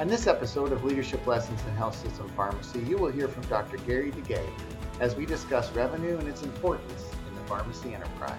On 0.00 0.08
this 0.08 0.26
episode 0.26 0.72
of 0.72 0.82
Leadership 0.82 1.26
Lessons 1.26 1.60
in 1.68 1.74
Health 1.74 1.94
System 1.94 2.26
Pharmacy, 2.30 2.78
you 2.78 2.96
will 2.96 3.12
hear 3.12 3.28
from 3.28 3.42
Dr. 3.48 3.76
Gary 3.76 4.10
DeGay 4.10 4.48
as 4.98 5.14
we 5.14 5.26
discuss 5.26 5.70
revenue 5.72 6.16
and 6.16 6.26
its 6.26 6.42
importance 6.42 7.04
in 7.28 7.34
the 7.34 7.42
pharmacy 7.42 7.92
enterprise. 7.92 8.38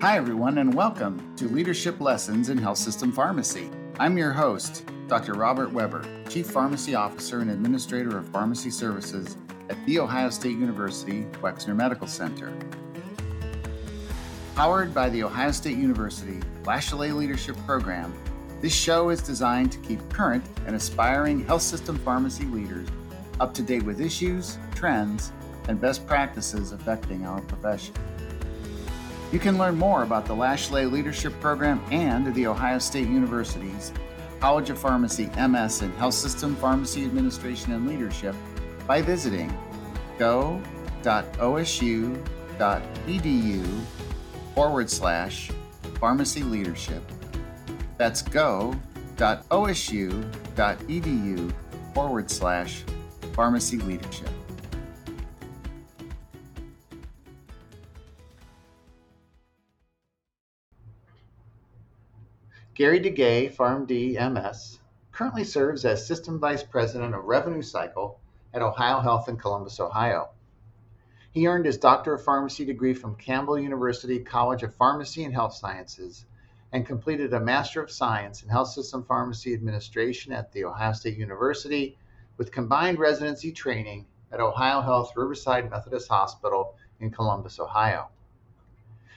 Hi, 0.00 0.16
everyone, 0.16 0.56
and 0.56 0.72
welcome 0.72 1.36
to 1.36 1.46
Leadership 1.46 2.00
Lessons 2.00 2.48
in 2.48 2.56
Health 2.56 2.78
System 2.78 3.12
Pharmacy. 3.12 3.68
I'm 4.00 4.16
your 4.16 4.32
host, 4.32 4.86
Dr. 5.06 5.34
Robert 5.34 5.70
Weber, 5.70 6.02
Chief 6.30 6.46
Pharmacy 6.50 6.94
Officer 6.94 7.40
and 7.40 7.50
Administrator 7.50 8.16
of 8.16 8.26
Pharmacy 8.30 8.70
Services 8.70 9.36
at 9.68 9.76
The 9.84 9.98
Ohio 9.98 10.30
State 10.30 10.56
University 10.56 11.26
Wexner 11.42 11.76
Medical 11.76 12.06
Center. 12.06 12.50
Powered 14.54 14.94
by 14.94 15.08
The 15.08 15.24
Ohio 15.24 15.50
State 15.50 15.76
University 15.76 16.38
Latiolais 16.62 17.12
Leadership 17.12 17.56
Program, 17.66 18.14
this 18.60 18.72
show 18.72 19.10
is 19.10 19.20
designed 19.20 19.72
to 19.72 19.78
keep 19.78 20.08
current 20.10 20.44
and 20.68 20.76
aspiring 20.76 21.44
health 21.44 21.62
system 21.62 21.98
pharmacy 21.98 22.44
leaders 22.44 22.86
up 23.40 23.52
to 23.54 23.62
date 23.62 23.82
with 23.82 24.00
issues, 24.00 24.56
trends, 24.76 25.32
and 25.66 25.80
best 25.80 26.06
practices 26.06 26.70
affecting 26.70 27.26
our 27.26 27.40
profession. 27.40 27.96
You 29.32 29.40
can 29.40 29.58
learn 29.58 29.76
more 29.76 30.04
about 30.04 30.24
the 30.24 30.36
Latiolais 30.36 30.88
Leadership 30.88 31.32
Program 31.40 31.84
and 31.90 32.32
The 32.32 32.46
Ohio 32.46 32.78
State 32.78 33.08
University's 33.08 33.92
College 34.38 34.70
of 34.70 34.78
Pharmacy 34.78 35.28
MS 35.36 35.82
in 35.82 35.90
Health 35.94 36.14
System 36.14 36.54
Pharmacy 36.54 37.04
Administration 37.04 37.72
and 37.72 37.88
Leadership 37.88 38.36
by 38.86 39.02
visiting 39.02 39.52
go.osu.edu 40.16 40.62
forward 44.54 44.88
slash 44.88 45.50
pharmacy 45.98 46.42
leadership. 46.42 47.02
That's 47.98 48.22
go.osu.edu 48.22 48.74
forward 51.92 52.30
slash 52.30 52.84
pharmacy 53.32 53.78
leadership. 53.78 54.28
Gary 62.74 62.98
DeGay, 62.98 63.54
PharmD 63.54 64.14
MS, 64.32 64.80
currently 65.12 65.44
serves 65.44 65.84
as 65.84 66.04
System 66.04 66.40
Vice 66.40 66.64
President 66.64 67.14
of 67.14 67.24
Revenue 67.24 67.62
Cycle 67.62 68.18
at 68.52 68.62
Ohio 68.62 68.98
Health 68.98 69.28
in 69.28 69.36
Columbus, 69.36 69.78
Ohio. 69.78 70.30
He 71.34 71.48
earned 71.48 71.66
his 71.66 71.78
Doctor 71.78 72.14
of 72.14 72.22
Pharmacy 72.22 72.64
degree 72.64 72.94
from 72.94 73.16
Campbell 73.16 73.58
University 73.58 74.20
College 74.20 74.62
of 74.62 74.72
Pharmacy 74.76 75.24
and 75.24 75.34
Health 75.34 75.52
Sciences 75.52 76.26
and 76.70 76.86
completed 76.86 77.34
a 77.34 77.40
Master 77.40 77.82
of 77.82 77.90
Science 77.90 78.44
in 78.44 78.48
Health 78.48 78.68
System 78.68 79.02
Pharmacy 79.02 79.52
Administration 79.52 80.32
at 80.32 80.52
The 80.52 80.64
Ohio 80.64 80.92
State 80.92 81.18
University 81.18 81.98
with 82.36 82.52
combined 82.52 83.00
residency 83.00 83.50
training 83.50 84.06
at 84.30 84.38
Ohio 84.38 84.80
Health 84.80 85.16
Riverside 85.16 85.68
Methodist 85.68 86.08
Hospital 86.08 86.76
in 87.00 87.10
Columbus, 87.10 87.58
Ohio. 87.58 88.10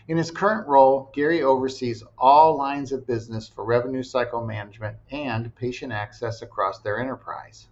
In 0.08 0.18
his 0.18 0.32
current 0.32 0.68
role, 0.68 1.12
Gary 1.14 1.44
oversees 1.44 2.04
all 2.18 2.58
lines 2.58 2.92
of 2.92 3.06
business 3.06 3.48
for 3.48 3.64
revenue 3.64 4.02
cycle 4.02 4.44
management 4.44 4.98
and 5.12 5.54
patient 5.54 5.94
access 5.94 6.42
across 6.42 6.80
their 6.80 7.00
enterprise. 7.00 7.68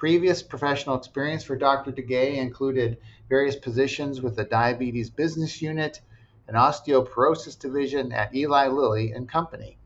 Previous 0.00 0.42
professional 0.42 0.96
experience 0.96 1.44
for 1.44 1.56
Dr. 1.56 1.92
DeGay 1.92 2.38
included 2.38 2.96
various 3.28 3.54
positions 3.54 4.22
with 4.22 4.34
the 4.34 4.44
diabetes 4.44 5.10
business 5.10 5.60
unit 5.60 6.00
and 6.48 6.56
osteoporosis 6.56 7.58
division 7.58 8.10
at 8.10 8.34
Eli 8.34 8.68
Lilly 8.68 9.12
and 9.12 9.28
Company. 9.28 9.76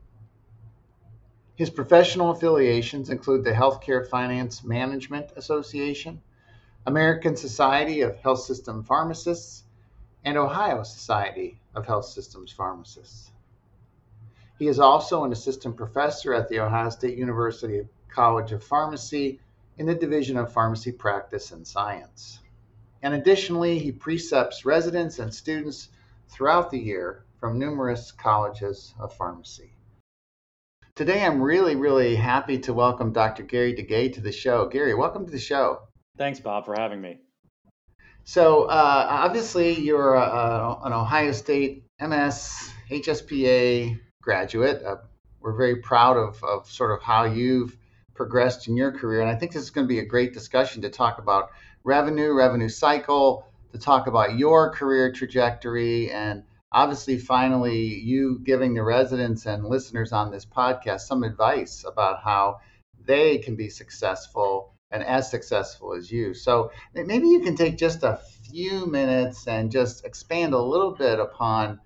His 1.55 1.69
professional 1.69 2.31
affiliations 2.31 3.09
include 3.09 3.43
the 3.43 3.51
Healthcare 3.51 4.07
Finance 4.07 4.63
Management 4.63 5.33
Association, 5.35 6.21
American 6.85 7.35
Society 7.35 7.99
of 7.99 8.15
Health 8.15 8.39
System 8.39 8.85
Pharmacists, 8.85 9.65
and 10.23 10.37
Ohio 10.37 10.83
Society 10.83 11.59
of 11.75 11.85
Health 11.85 12.05
Systems 12.05 12.53
Pharmacists. 12.53 13.31
He 14.59 14.67
is 14.67 14.79
also 14.79 15.25
an 15.25 15.33
assistant 15.33 15.75
professor 15.75 16.33
at 16.33 16.47
the 16.47 16.61
Ohio 16.61 16.89
State 16.89 17.17
University 17.17 17.85
College 18.07 18.53
of 18.53 18.63
Pharmacy 18.63 19.41
in 19.77 19.85
the 19.85 19.95
Division 19.95 20.37
of 20.37 20.53
Pharmacy 20.53 20.91
Practice 20.91 21.51
and 21.51 21.67
Science. 21.67 22.39
And 23.01 23.13
additionally, 23.13 23.77
he 23.77 23.91
precepts 23.91 24.65
residents 24.65 25.19
and 25.19 25.33
students 25.33 25.89
throughout 26.29 26.71
the 26.71 26.79
year 26.79 27.25
from 27.39 27.59
numerous 27.59 28.11
colleges 28.11 28.93
of 28.99 29.13
pharmacy. 29.13 29.71
Today, 30.95 31.25
I'm 31.25 31.41
really, 31.41 31.75
really 31.75 32.15
happy 32.15 32.57
to 32.59 32.73
welcome 32.73 33.11
Dr. 33.11 33.43
Gary 33.43 33.75
DeGay 33.75 34.13
to 34.13 34.21
the 34.21 34.31
show. 34.31 34.67
Gary, 34.67 34.93
welcome 34.93 35.25
to 35.25 35.31
the 35.31 35.39
show. 35.39 35.81
Thanks, 36.17 36.39
Bob, 36.39 36.65
for 36.65 36.73
having 36.73 37.01
me. 37.01 37.19
So, 38.23 38.63
uh, 38.63 39.07
obviously, 39.09 39.77
you're 39.79 40.15
a, 40.15 40.77
an 40.83 40.93
Ohio 40.93 41.33
State 41.33 41.83
MS 41.99 42.71
HSPA 42.89 43.99
graduate. 44.21 44.83
Uh, 44.83 44.95
we're 45.41 45.57
very 45.57 45.75
proud 45.75 46.17
of, 46.17 46.41
of 46.43 46.71
sort 46.71 46.91
of 46.91 47.03
how 47.03 47.25
you've 47.25 47.77
progressed 48.15 48.67
in 48.67 48.75
your 48.75 48.91
career. 48.91 49.21
And 49.21 49.29
I 49.29 49.35
think 49.35 49.51
this 49.51 49.61
is 49.61 49.69
going 49.69 49.85
to 49.85 49.93
be 49.93 49.99
a 49.99 50.05
great 50.05 50.33
discussion 50.33 50.81
to 50.81 50.89
talk 50.89 51.19
about 51.19 51.49
revenue, 51.83 52.33
revenue 52.33 52.69
cycle, 52.69 53.45
to 53.71 53.77
talk 53.77 54.07
about 54.07 54.37
your 54.37 54.71
career 54.71 55.11
trajectory, 55.11 56.09
and 56.11 56.43
obviously, 56.71 57.17
finally, 57.17 57.99
you 57.99 58.39
giving 58.43 58.73
the 58.73 58.83
residents 58.83 59.45
and 59.45 59.65
listeners 59.65 60.11
on 60.11 60.31
this 60.31 60.45
podcast 60.45 61.01
some 61.01 61.23
advice 61.23 61.83
about 61.85 62.23
how 62.23 62.59
they 63.05 63.37
can 63.37 63.55
be 63.55 63.69
successful 63.69 64.73
and 64.91 65.03
as 65.03 65.29
successful 65.29 65.93
as 65.93 66.11
you. 66.11 66.33
So 66.33 66.71
maybe 66.93 67.27
you 67.27 67.41
can 67.41 67.55
take 67.55 67.77
just 67.77 68.03
a 68.03 68.19
few 68.49 68.85
minutes 68.85 69.47
and 69.47 69.71
just 69.71 70.05
expand 70.05 70.53
a 70.53 70.61
little 70.61 70.91
bit 70.91 71.19
upon 71.19 71.79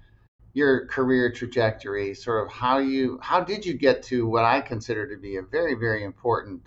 your 0.60 0.86
career 0.88 1.32
trajectory, 1.32 2.14
sort 2.14 2.46
of 2.46 2.52
how 2.52 2.78
you 2.78 3.20
how 3.22 3.42
did 3.42 3.66
you 3.66 3.74
get 3.74 4.04
to 4.04 4.28
what 4.28 4.46
I 4.46 4.62
consider 4.62 5.08
to 5.08 5.20
be 5.20 5.38
a 5.38 5.42
very 5.42 5.74
very 5.74 6.04
important 6.04 6.62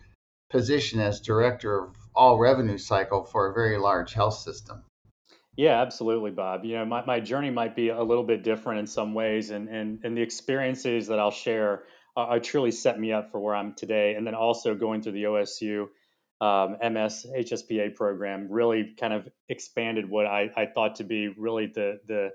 position 0.51 0.99
as 1.01 1.21
director 1.21 1.85
of 1.85 1.97
all 2.15 2.39
revenue 2.39 2.79
cycle 2.79 3.25
for 3.25 3.51
a 3.51 3.55
very 3.55 3.79
large 3.79 4.13
health 4.13 4.35
system. 4.35 4.83
Yeah, 5.57 5.81
absolutely, 5.83 6.31
Bob. 6.31 6.65
You 6.65 6.77
know, 6.77 6.85
my, 6.87 7.05
my 7.05 7.21
journey 7.21 7.51
might 7.51 7.77
be 7.77 7.91
a 7.91 8.03
little 8.03 8.25
bit 8.25 8.43
different 8.43 8.81
in 8.81 8.87
some 8.87 9.15
ways, 9.15 9.51
and 9.51 9.69
and, 9.69 10.01
and 10.03 10.17
the 10.17 10.23
experiences 10.23 11.07
that 11.09 11.19
I'll 11.19 11.31
share 11.31 11.85
uh, 12.17 12.39
truly 12.43 12.71
set 12.71 12.99
me 12.99 13.13
up 13.13 13.31
for 13.31 13.41
where 13.41 13.55
I'm 13.55 13.75
today. 13.75 14.15
And 14.15 14.27
then 14.27 14.35
also 14.35 14.75
going 14.75 15.03
through 15.03 15.13
the 15.13 15.25
OSU 15.25 15.89
um, 16.41 16.77
MS 16.83 17.27
HSPA 17.39 17.95
program 17.95 18.49
really 18.51 18.95
kind 18.99 19.13
of 19.13 19.29
expanded 19.49 20.09
what 20.09 20.27
I, 20.27 20.51
I 20.57 20.67
thought 20.67 20.97
to 20.97 21.05
be 21.05 21.29
really 21.29 21.67
the 21.67 22.01
the 22.07 22.31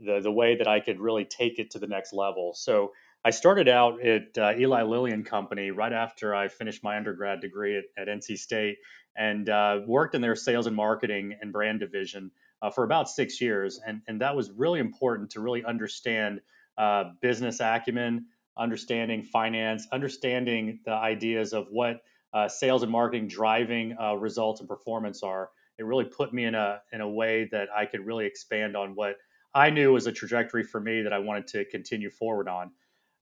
the 0.00 0.20
the 0.20 0.32
way 0.32 0.56
that 0.56 0.68
I 0.68 0.80
could 0.80 1.00
really 1.00 1.24
take 1.24 1.58
it 1.58 1.70
to 1.72 1.78
the 1.78 1.86
next 1.86 2.12
level. 2.12 2.54
So 2.54 2.92
I 3.24 3.30
started 3.30 3.68
out 3.68 4.00
at 4.02 4.38
uh, 4.38 4.52
Eli 4.56 4.82
Lilly 4.82 5.10
and 5.10 5.26
Company 5.26 5.70
right 5.70 5.92
after 5.92 6.34
I 6.34 6.48
finished 6.48 6.84
my 6.84 6.96
undergrad 6.96 7.40
degree 7.40 7.76
at, 7.76 7.84
at 7.96 8.08
NC 8.08 8.38
State 8.38 8.78
and 9.16 9.48
uh, 9.48 9.80
worked 9.86 10.14
in 10.14 10.20
their 10.20 10.36
sales 10.36 10.66
and 10.66 10.76
marketing 10.76 11.34
and 11.40 11.52
brand 11.52 11.80
division 11.80 12.30
uh, 12.62 12.70
for 12.70 12.84
about 12.84 13.08
six 13.08 13.40
years. 13.40 13.80
And, 13.84 14.02
and 14.06 14.20
that 14.20 14.36
was 14.36 14.50
really 14.50 14.80
important 14.80 15.30
to 15.30 15.40
really 15.40 15.64
understand 15.64 16.40
uh, 16.78 17.04
business 17.20 17.60
acumen, 17.60 18.26
understanding 18.56 19.22
finance, 19.22 19.86
understanding 19.92 20.80
the 20.84 20.92
ideas 20.92 21.52
of 21.52 21.66
what 21.70 22.02
uh, 22.32 22.48
sales 22.48 22.82
and 22.82 22.92
marketing 22.92 23.28
driving 23.28 23.96
uh, 24.00 24.14
results 24.14 24.60
and 24.60 24.68
performance 24.68 25.22
are. 25.22 25.50
It 25.78 25.84
really 25.84 26.04
put 26.04 26.32
me 26.32 26.44
in 26.44 26.54
a 26.54 26.80
in 26.92 27.00
a 27.00 27.08
way 27.08 27.48
that 27.52 27.68
I 27.74 27.86
could 27.86 28.06
really 28.06 28.24
expand 28.24 28.76
on 28.76 28.94
what 28.94 29.16
I 29.56 29.70
knew 29.70 29.90
was 29.90 30.06
a 30.06 30.12
trajectory 30.12 30.62
for 30.62 30.78
me 30.78 31.02
that 31.02 31.14
I 31.14 31.18
wanted 31.18 31.46
to 31.48 31.64
continue 31.64 32.10
forward 32.10 32.46
on. 32.46 32.72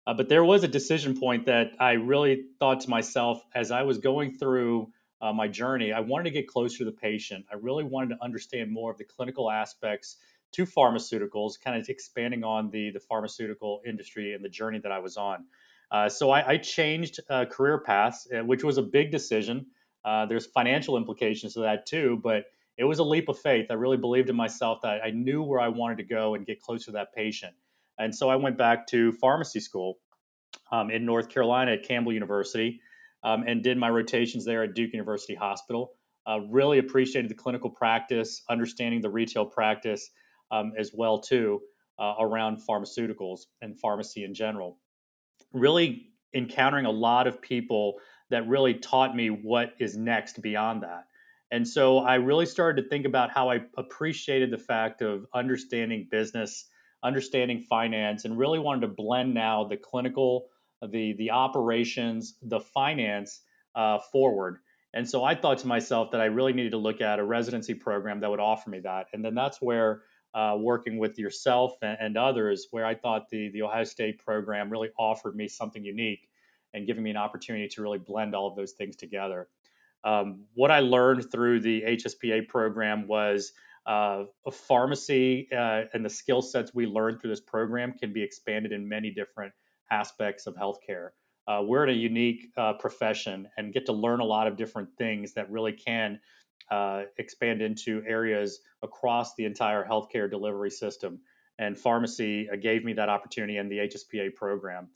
Uh, 0.04 0.14
but 0.14 0.28
there 0.28 0.44
was 0.44 0.64
a 0.64 0.68
decision 0.68 1.16
point 1.18 1.46
that 1.46 1.72
I 1.78 1.92
really 1.92 2.46
thought 2.58 2.80
to 2.80 2.90
myself 2.90 3.40
as 3.54 3.70
I 3.70 3.84
was 3.84 3.98
going 3.98 4.34
through 4.34 4.90
uh, 5.22 5.32
my 5.32 5.46
journey. 5.46 5.92
I 5.92 6.00
wanted 6.00 6.24
to 6.24 6.30
get 6.30 6.48
closer 6.48 6.78
to 6.78 6.86
the 6.86 6.92
patient. 6.92 7.46
I 7.52 7.54
really 7.54 7.84
wanted 7.84 8.16
to 8.16 8.22
understand 8.22 8.72
more 8.72 8.90
of 8.90 8.98
the 8.98 9.04
clinical 9.04 9.48
aspects 9.48 10.16
to 10.52 10.66
pharmaceuticals, 10.66 11.60
kind 11.60 11.80
of 11.80 11.88
expanding 11.88 12.42
on 12.42 12.68
the 12.68 12.90
the 12.90 13.00
pharmaceutical 13.00 13.80
industry 13.86 14.34
and 14.34 14.44
the 14.44 14.48
journey 14.48 14.80
that 14.80 14.90
I 14.90 14.98
was 14.98 15.16
on. 15.16 15.44
Uh, 15.90 16.08
so 16.08 16.32
I, 16.32 16.54
I 16.54 16.56
changed 16.56 17.20
uh, 17.30 17.44
career 17.44 17.78
paths, 17.78 18.26
uh, 18.32 18.44
which 18.44 18.64
was 18.64 18.76
a 18.76 18.82
big 18.82 19.12
decision. 19.12 19.66
Uh, 20.04 20.26
there's 20.26 20.46
financial 20.46 20.96
implications 20.96 21.54
to 21.54 21.60
that 21.60 21.86
too, 21.86 22.20
but 22.22 22.46
it 22.76 22.84
was 22.84 22.98
a 22.98 23.04
leap 23.04 23.28
of 23.28 23.38
faith. 23.38 23.66
I 23.70 23.74
really 23.74 23.96
believed 23.96 24.30
in 24.30 24.36
myself 24.36 24.80
that 24.82 25.00
I 25.04 25.10
knew 25.10 25.42
where 25.42 25.60
I 25.60 25.68
wanted 25.68 25.98
to 25.98 26.04
go 26.04 26.34
and 26.34 26.46
get 26.46 26.60
closer 26.60 26.86
to 26.86 26.92
that 26.92 27.14
patient. 27.14 27.54
And 27.98 28.14
so 28.14 28.28
I 28.28 28.36
went 28.36 28.58
back 28.58 28.86
to 28.88 29.12
pharmacy 29.12 29.60
school 29.60 29.98
um, 30.72 30.90
in 30.90 31.06
North 31.06 31.28
Carolina 31.28 31.72
at 31.72 31.84
Campbell 31.84 32.12
University 32.12 32.80
um, 33.22 33.44
and 33.46 33.62
did 33.62 33.78
my 33.78 33.88
rotations 33.90 34.44
there 34.44 34.64
at 34.64 34.74
Duke 34.74 34.92
University 34.92 35.34
Hospital. 35.34 35.92
Uh, 36.26 36.40
really 36.50 36.78
appreciated 36.78 37.30
the 37.30 37.34
clinical 37.34 37.70
practice, 37.70 38.42
understanding 38.48 39.00
the 39.00 39.10
retail 39.10 39.46
practice. 39.46 40.10
um, 40.50 40.72
as 40.78 40.92
well 40.94 41.18
too 41.18 41.60
uh, 41.98 42.14
around 42.20 42.58
pharmaceuticals 42.68 43.40
and 43.62 43.78
pharmacy 43.78 44.24
in 44.24 44.34
general. 44.34 44.78
Really 45.52 46.08
encountering 46.34 46.86
a 46.86 46.90
lot 46.90 47.26
of 47.26 47.40
people 47.40 47.94
that 48.30 48.48
really 48.48 48.74
taught 48.74 49.14
me 49.14 49.28
what 49.28 49.74
is 49.78 49.96
next 49.96 50.42
beyond 50.42 50.82
that. 50.82 51.04
And 51.54 51.68
so 51.68 51.98
I 51.98 52.16
really 52.16 52.46
started 52.46 52.82
to 52.82 52.88
think 52.88 53.06
about 53.06 53.30
how 53.30 53.48
I 53.48 53.60
appreciated 53.76 54.50
the 54.50 54.58
fact 54.58 55.02
of 55.02 55.24
understanding 55.32 56.08
business, 56.10 56.66
understanding 57.04 57.60
finance, 57.60 58.24
and 58.24 58.36
really 58.36 58.58
wanted 58.58 58.80
to 58.80 58.88
blend 58.88 59.34
now 59.34 59.62
the 59.62 59.76
clinical, 59.76 60.48
the 60.82 61.12
the 61.12 61.30
operations, 61.30 62.34
the 62.42 62.58
finance 62.58 63.42
uh, 63.76 64.00
forward. 64.10 64.58
And 64.94 65.08
so 65.08 65.22
I 65.22 65.36
thought 65.36 65.58
to 65.58 65.68
myself 65.68 66.10
that 66.10 66.20
I 66.20 66.24
really 66.24 66.52
needed 66.52 66.72
to 66.72 66.76
look 66.78 67.00
at 67.00 67.20
a 67.20 67.24
residency 67.24 67.74
program 67.74 68.18
that 68.18 68.30
would 68.30 68.40
offer 68.40 68.68
me 68.68 68.80
that. 68.80 69.06
And 69.12 69.24
then 69.24 69.36
that's 69.36 69.62
where 69.62 70.02
uh, 70.34 70.56
working 70.58 70.98
with 70.98 71.20
yourself 71.20 71.76
and, 71.82 71.96
and, 72.00 72.16
others, 72.16 72.66
where 72.72 72.84
I 72.84 72.96
thought 72.96 73.28
the 73.28 73.50
the 73.50 73.62
Ohio 73.62 73.84
State 73.84 74.18
program 74.18 74.70
really 74.70 74.90
offered 74.98 75.36
me 75.36 75.46
something 75.46 75.84
unique 75.84 76.28
and 76.72 76.84
giving 76.84 77.04
me 77.04 77.10
an 77.10 77.16
opportunity 77.16 77.68
to 77.68 77.80
really 77.80 78.00
blend 78.00 78.34
all 78.34 78.48
of 78.48 78.56
those 78.56 78.72
things 78.72 78.96
together. 78.96 79.46
Um, 80.04 80.44
what 80.54 80.70
I 80.70 80.80
learned 80.80 81.30
through 81.32 81.60
the 81.60 81.82
HSPA 81.82 82.46
program 82.46 83.08
was 83.08 83.52
uh, 83.86 84.24
a 84.46 84.50
pharmacy 84.50 85.48
uh, 85.52 85.82
and 85.92 86.04
the 86.04 86.10
skill 86.10 86.42
sets 86.42 86.74
we 86.74 86.86
learned 86.86 87.20
through 87.20 87.30
this 87.30 87.40
program 87.40 87.92
can 87.92 88.12
be 88.12 88.22
expanded 88.22 88.72
in 88.72 88.88
many 88.88 89.10
different 89.10 89.52
aspects 89.90 90.46
of 90.46 90.54
healthcare. 90.54 91.10
Uh, 91.46 91.62
we're 91.62 91.84
in 91.84 91.90
a 91.90 91.98
unique 91.98 92.48
uh, 92.56 92.72
profession 92.74 93.46
and 93.58 93.72
get 93.72 93.86
to 93.86 93.92
learn 93.92 94.20
a 94.20 94.24
lot 94.24 94.46
of 94.46 94.56
different 94.56 94.88
things 94.96 95.34
that 95.34 95.50
really 95.50 95.72
can 95.72 96.18
uh, 96.70 97.02
expand 97.18 97.60
into 97.60 98.02
areas 98.06 98.60
across 98.82 99.34
the 99.34 99.44
entire 99.44 99.84
healthcare 99.84 100.30
delivery 100.30 100.70
system. 100.70 101.20
And 101.58 101.76
pharmacy 101.76 102.48
uh, 102.50 102.56
gave 102.56 102.84
me 102.84 102.94
that 102.94 103.10
opportunity 103.10 103.58
in 103.58 103.68
the 103.68 103.78
HSPA 103.78 104.34
program. 104.34 104.88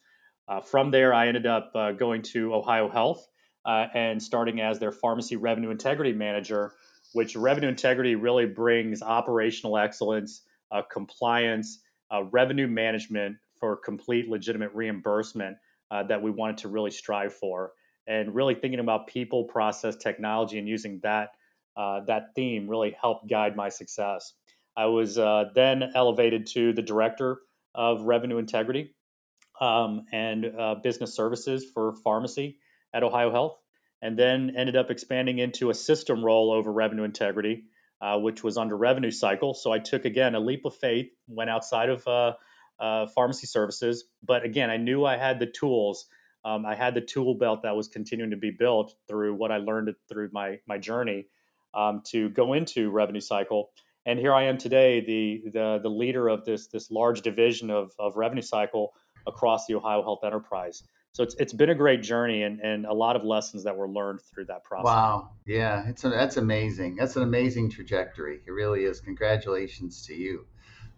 From 0.65 0.91
there, 0.91 1.13
I 1.13 1.29
ended 1.29 1.45
up 1.45 1.75
going 1.99 2.23
to 2.23 2.55
Ohio 2.55 2.89
Health 2.89 3.29
uh, 3.65 3.87
and 3.95 4.23
starting 4.23 4.61
as 4.61 4.79
their 4.79 4.93
pharmacy 4.93 5.37
revenue 5.37 5.71
integrity 5.71 6.13
manager, 6.13 6.73
which 7.13 7.37
revenue 7.37 7.69
integrity 7.69 8.15
really 8.15 8.47
brings 8.47 9.03
operational 9.03 9.77
excellence, 9.77 10.43
uh, 10.71 10.83
compliance, 10.91 11.81
uh, 12.13 12.25
revenue 12.25 12.67
management 12.67 13.37
for 13.59 13.77
complete 13.77 14.29
legitimate 14.29 14.71
reimbursement 14.75 15.57
that 16.07 16.23
we 16.23 16.31
wanted 16.31 16.59
to 16.59 16.69
really 16.69 16.91
strive 16.91 17.35
for. 17.35 17.73
And 18.07 18.35
really 18.35 18.55
thinking 18.55 18.81
about 18.81 19.07
people, 19.07 19.45
process, 19.45 19.97
technology, 19.97 20.59
and 20.59 20.67
using 20.67 21.01
that 21.03 21.31
that 21.77 22.35
theme 22.35 22.69
really 22.69 22.97
helped 23.01 23.29
guide 23.29 23.55
my 23.55 23.69
success. 23.69 24.35
I 24.77 24.87
was 24.87 25.17
then 25.55 25.91
elevated 25.95 26.47
to 26.49 26.73
the 26.73 26.83
director 26.83 27.41
of 27.75 28.03
revenue 28.03 28.39
integrity 28.39 28.95
um, 29.61 30.05
and 30.13 30.47
uh, 30.59 30.77
business 30.77 31.15
services 31.15 31.67
for 31.73 31.95
pharmacy 32.05 32.59
at 32.93 33.03
Ohio 33.03 33.31
Health, 33.31 33.59
and 34.03 34.19
then 34.19 34.55
ended 34.57 34.77
up 34.77 34.91
expanding 34.91 35.39
into 35.39 35.71
a 35.71 35.75
system 35.75 36.25
role 36.25 36.53
over 36.53 36.73
revenue 36.73 37.05
integrity, 37.05 37.65
uh, 38.01 38.19
which 38.19 38.43
was 38.43 38.57
under 38.57 38.77
revenue 38.77 39.11
cycle. 39.11 39.55
So 39.55 39.73
I 39.73 39.79
took 39.79 40.05
again 40.05 40.35
a 40.35 40.41
leap 40.41 40.65
of 40.65 40.77
faith, 40.77 41.11
went 41.27 41.51
outside 41.51 41.91
of 41.91 42.07
uh, 42.07 42.35
uh 42.79 43.07
pharmacy 43.09 43.47
services, 43.47 44.05
but 44.23 44.45
again 44.45 44.71
I 44.71 44.77
knew 44.77 45.05
I 45.05 45.17
had 45.17 45.41
the 45.41 45.47
tools. 45.47 46.07
Um, 46.45 46.65
I 46.65 46.77
had 46.77 46.95
the 46.95 47.01
tool 47.01 47.35
belt 47.35 47.63
that 47.63 47.75
was 47.75 47.89
continuing 47.89 48.31
to 48.31 48.37
be 48.37 48.53
built 48.57 48.95
through 49.09 49.35
what 49.35 49.51
I 49.51 49.57
learned 49.59 49.95
through 50.09 50.31
my 50.33 50.61
my 50.67 50.79
journey 50.79 51.27
um, 51.75 52.03
to 52.07 52.29
go 52.31 52.53
into 52.53 52.91
revenue 52.91 53.21
cycle. 53.21 53.71
And 54.07 54.19
here 54.19 54.33
I 54.33 54.45
am 54.45 54.59
today, 54.59 55.05
the 55.05 55.51
the, 55.51 55.81
the 55.83 55.91
leader 55.91 56.29
of 56.29 56.45
this 56.45 56.69
this 56.69 56.91
large 56.91 57.23
division 57.23 57.71
of, 57.71 57.93
of 57.99 58.17
revenue 58.17 58.43
cycle 58.43 58.95
across 59.27 59.67
the 59.67 59.75
Ohio 59.75 60.03
Health 60.03 60.25
Enterprise. 60.25 60.83
So 61.15 61.25
it's 61.25 61.35
it's 61.39 61.53
been 61.53 61.71
a 61.71 61.75
great 61.75 62.03
journey 62.03 62.43
and, 62.43 62.61
and 62.61 62.87
a 62.87 62.93
lot 62.93 63.17
of 63.17 63.25
lessons 63.25 63.65
that 63.65 63.77
were 63.77 63.89
learned 63.89 64.21
through 64.23 64.45
that 64.47 64.63
process. 64.63 64.85
Wow, 64.85 65.31
yeah, 65.47 65.89
it's 65.89 66.05
a, 66.05 66.11
that's 66.11 66.37
amazing. 66.37 66.97
That's 66.97 67.17
an 67.17 67.23
amazing 67.23 67.71
trajectory. 67.71 68.41
It 68.47 68.51
really 68.51 68.85
is. 68.85 69.01
Congratulations 69.01 70.07
to 70.07 70.15
you. 70.15 70.47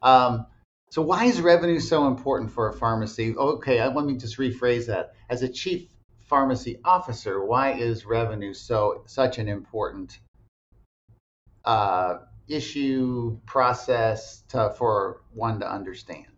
Um, 0.02 0.46
so 0.90 1.02
why 1.02 1.26
is 1.26 1.40
revenue 1.40 1.78
so 1.78 2.08
important 2.08 2.50
for 2.50 2.68
a 2.68 2.72
pharmacy? 2.72 3.36
Okay, 3.36 3.82
let 3.86 4.04
me 4.04 4.16
just 4.16 4.38
rephrase 4.38 4.86
that. 4.86 5.14
As 5.28 5.42
a 5.42 5.48
chief 5.48 5.88
pharmacy 6.20 6.80
officer, 6.84 7.44
why 7.44 7.72
is 7.72 8.04
revenue 8.04 8.52
so 8.52 9.04
such 9.06 9.38
an 9.38 9.48
important 9.48 10.18
uh, 11.64 12.18
issue 12.48 13.38
process 13.46 14.42
to, 14.48 14.74
for 14.76 15.22
one 15.32 15.60
to 15.60 15.72
understand? 15.72 16.29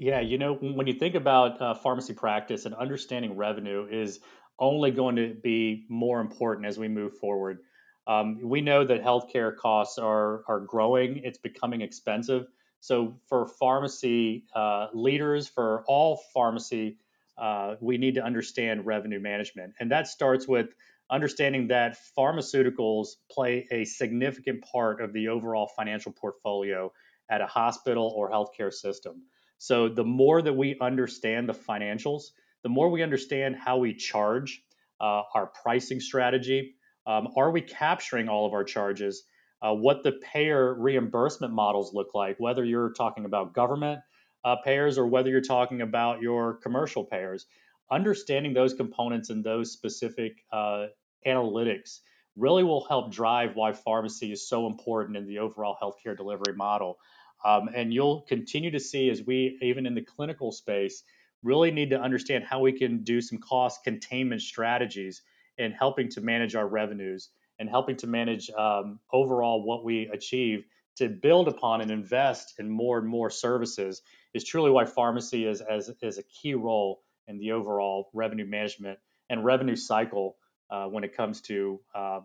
Yeah, 0.00 0.20
you 0.20 0.38
know, 0.38 0.54
when 0.54 0.86
you 0.86 0.94
think 0.94 1.14
about 1.14 1.60
uh, 1.60 1.74
pharmacy 1.74 2.14
practice 2.14 2.64
and 2.64 2.74
understanding 2.74 3.36
revenue 3.36 3.86
is 3.86 4.20
only 4.58 4.92
going 4.92 5.16
to 5.16 5.34
be 5.34 5.84
more 5.90 6.22
important 6.22 6.66
as 6.66 6.78
we 6.78 6.88
move 6.88 7.18
forward. 7.18 7.58
Um, 8.06 8.40
we 8.42 8.62
know 8.62 8.82
that 8.82 9.04
healthcare 9.04 9.54
costs 9.54 9.98
are 9.98 10.42
are 10.48 10.60
growing; 10.60 11.18
it's 11.18 11.36
becoming 11.36 11.82
expensive. 11.82 12.46
So, 12.80 13.20
for 13.28 13.46
pharmacy 13.46 14.46
uh, 14.54 14.86
leaders, 14.94 15.48
for 15.48 15.84
all 15.86 16.16
pharmacy, 16.32 16.96
uh, 17.36 17.74
we 17.82 17.98
need 17.98 18.14
to 18.14 18.24
understand 18.24 18.86
revenue 18.86 19.20
management, 19.20 19.74
and 19.80 19.90
that 19.90 20.08
starts 20.08 20.48
with 20.48 20.70
understanding 21.10 21.68
that 21.68 21.98
pharmaceuticals 22.16 23.16
play 23.30 23.68
a 23.70 23.84
significant 23.84 24.62
part 24.62 25.02
of 25.02 25.12
the 25.12 25.28
overall 25.28 25.70
financial 25.76 26.12
portfolio 26.12 26.90
at 27.28 27.42
a 27.42 27.46
hospital 27.46 28.14
or 28.16 28.30
healthcare 28.30 28.72
system. 28.72 29.24
So 29.60 29.90
the 29.90 30.04
more 30.04 30.40
that 30.40 30.54
we 30.54 30.78
understand 30.80 31.46
the 31.46 31.52
financials, 31.52 32.30
the 32.62 32.70
more 32.70 32.88
we 32.88 33.02
understand 33.02 33.56
how 33.56 33.76
we 33.76 33.92
charge, 33.92 34.64
uh, 35.02 35.22
our 35.34 35.48
pricing 35.48 36.00
strategy. 36.00 36.76
Um, 37.06 37.28
are 37.36 37.50
we 37.50 37.60
capturing 37.60 38.26
all 38.30 38.46
of 38.46 38.54
our 38.54 38.64
charges? 38.64 39.24
Uh, 39.60 39.74
what 39.74 40.02
the 40.02 40.12
payer 40.12 40.72
reimbursement 40.72 41.52
models 41.52 41.92
look 41.92 42.14
like, 42.14 42.40
whether 42.40 42.64
you're 42.64 42.94
talking 42.94 43.26
about 43.26 43.52
government 43.52 44.00
uh, 44.44 44.56
payers 44.64 44.96
or 44.96 45.06
whether 45.06 45.28
you're 45.28 45.42
talking 45.42 45.82
about 45.82 46.22
your 46.22 46.54
commercial 46.54 47.04
payers. 47.04 47.44
Understanding 47.90 48.54
those 48.54 48.72
components 48.72 49.28
and 49.28 49.44
those 49.44 49.72
specific 49.72 50.42
uh, 50.50 50.86
analytics 51.26 51.98
really 52.34 52.64
will 52.64 52.86
help 52.86 53.12
drive 53.12 53.56
why 53.56 53.74
pharmacy 53.74 54.32
is 54.32 54.48
so 54.48 54.66
important 54.66 55.18
in 55.18 55.26
the 55.26 55.38
overall 55.38 55.76
healthcare 55.82 56.16
delivery 56.16 56.54
model. 56.56 56.98
Um, 57.44 57.70
and 57.74 57.92
you'll 57.92 58.22
continue 58.22 58.70
to 58.70 58.80
see 58.80 59.08
as 59.10 59.22
we, 59.22 59.58
even 59.62 59.86
in 59.86 59.94
the 59.94 60.02
clinical 60.02 60.52
space, 60.52 61.02
really 61.42 61.70
need 61.70 61.90
to 61.90 62.00
understand 62.00 62.44
how 62.44 62.60
we 62.60 62.72
can 62.72 63.02
do 63.02 63.20
some 63.20 63.38
cost 63.38 63.82
containment 63.82 64.42
strategies 64.42 65.22
in 65.58 65.72
helping 65.72 66.08
to 66.10 66.20
manage 66.20 66.54
our 66.54 66.66
revenues 66.66 67.30
and 67.58 67.68
helping 67.68 67.96
to 67.96 68.06
manage 68.06 68.50
um, 68.50 68.98
overall 69.12 69.62
what 69.62 69.84
we 69.84 70.08
achieve 70.12 70.64
to 70.96 71.08
build 71.08 71.48
upon 71.48 71.80
and 71.80 71.90
invest 71.90 72.54
in 72.58 72.68
more 72.68 72.98
and 72.98 73.08
more 73.08 73.30
services 73.30 74.02
is 74.34 74.44
truly 74.44 74.70
why 74.70 74.84
pharmacy 74.84 75.46
is 75.46 75.60
as 75.60 75.90
is 76.02 76.18
a 76.18 76.22
key 76.24 76.54
role 76.54 77.02
in 77.26 77.38
the 77.38 77.52
overall 77.52 78.10
revenue 78.12 78.46
management 78.46 78.98
and 79.28 79.44
revenue 79.44 79.76
cycle 79.76 80.36
uh, 80.70 80.86
when 80.86 81.04
it 81.04 81.16
comes 81.16 81.40
to 81.40 81.80
uh, 81.94 82.20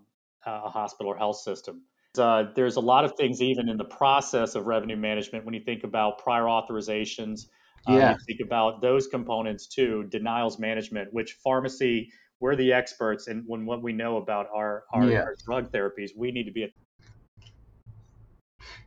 a 0.46 0.70
hospital 0.70 1.12
or 1.12 1.18
health 1.18 1.38
system. 1.38 1.84
Uh, 2.18 2.52
there's 2.56 2.76
a 2.76 2.82
lot 2.82 3.06
of 3.06 3.14
things 3.18 3.42
even 3.42 3.70
in 3.70 3.78
the 3.78 3.86
process 3.86 4.56
of 4.56 4.66
revenue 4.66 4.96
management 4.96 5.46
when 5.46 5.54
you 5.54 5.62
think 5.62 5.84
about 5.84 6.20
prior 6.20 6.44
authorizations. 6.44 7.48
Uh, 7.88 7.94
yeah. 7.94 8.12
You 8.12 8.18
think 8.28 8.40
about 8.40 8.82
those 8.82 9.08
components 9.08 9.68
too, 9.68 10.06
denials 10.10 10.58
management, 10.58 11.14
which 11.14 11.34
pharmacy, 11.44 12.10
we're 12.40 12.56
the 12.56 12.74
experts 12.74 13.28
and 13.28 13.44
when 13.48 13.66
what 13.66 13.82
we 13.82 13.94
know 13.94 14.18
about 14.18 14.48
our, 14.54 14.84
our, 14.94 15.10
yeah. 15.10 15.22
our, 15.22 15.36
drug 15.46 15.72
therapies, 15.72 16.12
we 16.16 16.32
need 16.32 16.46
to 16.46 16.52
be 16.52 16.64
at. 16.64 16.70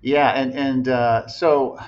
Yeah, 0.01 0.31
and 0.31 0.53
and 0.53 0.89
uh, 0.89 1.27
so 1.27 1.79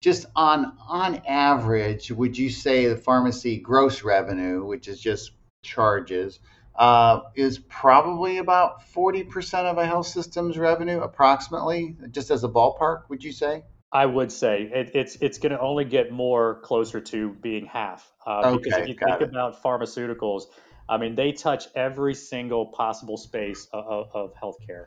just 0.00 0.26
on 0.34 0.76
on 0.88 1.22
average, 1.26 2.10
would 2.10 2.36
you 2.36 2.50
say 2.50 2.86
the 2.86 2.96
pharmacy 2.96 3.58
gross 3.58 4.02
revenue, 4.02 4.64
which 4.64 4.88
is 4.88 5.00
just 5.00 5.32
charges, 5.62 6.40
uh, 6.74 7.20
is 7.34 7.58
probably 7.58 8.38
about 8.38 8.82
40% 8.92 9.64
of 9.64 9.78
a 9.78 9.86
health 9.86 10.06
system's 10.06 10.56
revenue, 10.56 11.00
approximately, 11.00 11.96
just 12.10 12.30
as 12.30 12.44
a 12.44 12.48
ballpark, 12.48 13.08
would 13.08 13.22
you 13.22 13.32
say? 13.32 13.64
I 13.94 14.06
would 14.06 14.32
say 14.32 14.70
it, 14.72 14.92
it's 14.94 15.16
it's 15.16 15.36
going 15.36 15.52
to 15.52 15.60
only 15.60 15.84
get 15.84 16.10
more 16.10 16.60
closer 16.62 16.98
to 16.98 17.34
being 17.42 17.66
half. 17.66 18.10
Uh, 18.26 18.56
because 18.56 18.78
if 18.78 18.88
you 18.88 18.94
think 18.94 19.20
it. 19.20 19.28
about 19.28 19.62
pharmaceuticals, 19.62 20.44
I 20.88 20.96
mean, 20.96 21.14
they 21.14 21.32
touch 21.32 21.66
every 21.74 22.14
single 22.14 22.66
possible 22.66 23.18
space 23.18 23.68
of, 23.72 24.10
of 24.14 24.34
healthcare. 24.34 24.86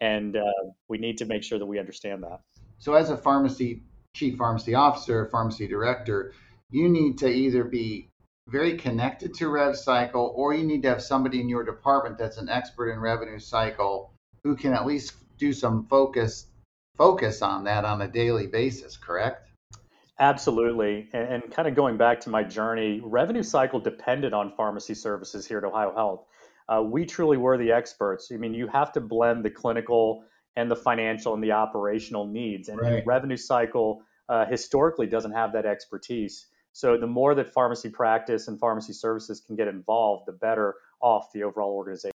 And 0.00 0.36
uh, 0.36 0.42
we 0.88 0.98
need 0.98 1.18
to 1.18 1.24
make 1.24 1.42
sure 1.42 1.58
that 1.58 1.66
we 1.66 1.78
understand 1.78 2.22
that. 2.22 2.40
So, 2.78 2.94
as 2.94 3.10
a 3.10 3.16
pharmacy 3.16 3.82
chief 4.14 4.36
pharmacy 4.36 4.74
officer, 4.74 5.26
pharmacy 5.26 5.66
director, 5.66 6.32
you 6.70 6.88
need 6.88 7.18
to 7.18 7.28
either 7.28 7.64
be 7.64 8.10
very 8.48 8.76
connected 8.76 9.34
to 9.34 9.48
rev 9.48 9.76
cycle 9.76 10.32
or 10.36 10.54
you 10.54 10.64
need 10.64 10.82
to 10.82 10.88
have 10.88 11.02
somebody 11.02 11.40
in 11.40 11.48
your 11.48 11.64
department 11.64 12.18
that's 12.18 12.36
an 12.36 12.48
expert 12.48 12.90
in 12.90 13.00
revenue 13.00 13.38
cycle 13.38 14.12
who 14.42 14.54
can 14.54 14.74
at 14.74 14.86
least 14.86 15.14
do 15.38 15.52
some 15.52 15.86
focus 15.86 16.46
focus 16.96 17.42
on 17.42 17.64
that 17.64 17.84
on 17.84 18.02
a 18.02 18.08
daily 18.08 18.46
basis, 18.46 18.96
correct? 18.96 19.48
Absolutely. 20.18 21.08
And, 21.12 21.42
and, 21.42 21.52
kind 21.52 21.66
of 21.66 21.74
going 21.74 21.96
back 21.96 22.20
to 22.20 22.30
my 22.30 22.44
journey, 22.44 23.00
revenue 23.02 23.42
cycle 23.42 23.80
depended 23.80 24.32
on 24.32 24.52
pharmacy 24.56 24.94
services 24.94 25.44
here 25.44 25.58
at 25.58 25.64
Ohio 25.64 25.92
Health. 25.92 26.24
Uh, 26.68 26.82
we 26.82 27.04
truly 27.04 27.36
were 27.36 27.58
the 27.58 27.72
experts. 27.72 28.30
I 28.32 28.36
mean, 28.36 28.54
you 28.54 28.68
have 28.68 28.92
to 28.92 29.00
blend 29.00 29.44
the 29.44 29.50
clinical 29.50 30.24
and 30.56 30.70
the 30.70 30.76
financial 30.76 31.34
and 31.34 31.42
the 31.42 31.52
operational 31.52 32.26
needs. 32.26 32.68
And, 32.68 32.80
right. 32.80 32.92
and 32.92 33.06
revenue 33.06 33.36
cycle 33.36 34.02
uh, 34.28 34.46
historically 34.46 35.08
doesn't 35.08 35.32
have 35.32 35.52
that 35.54 35.66
expertise. 35.66 36.46
So 36.74 36.96
the 36.96 37.06
more 37.06 37.36
that 37.36 37.54
pharmacy 37.54 37.88
practice 37.88 38.48
and 38.48 38.58
pharmacy 38.58 38.92
services 38.92 39.40
can 39.40 39.54
get 39.54 39.68
involved, 39.68 40.26
the 40.26 40.32
better 40.32 40.74
off 41.00 41.30
the 41.32 41.44
overall 41.44 41.70
organization. 41.70 42.10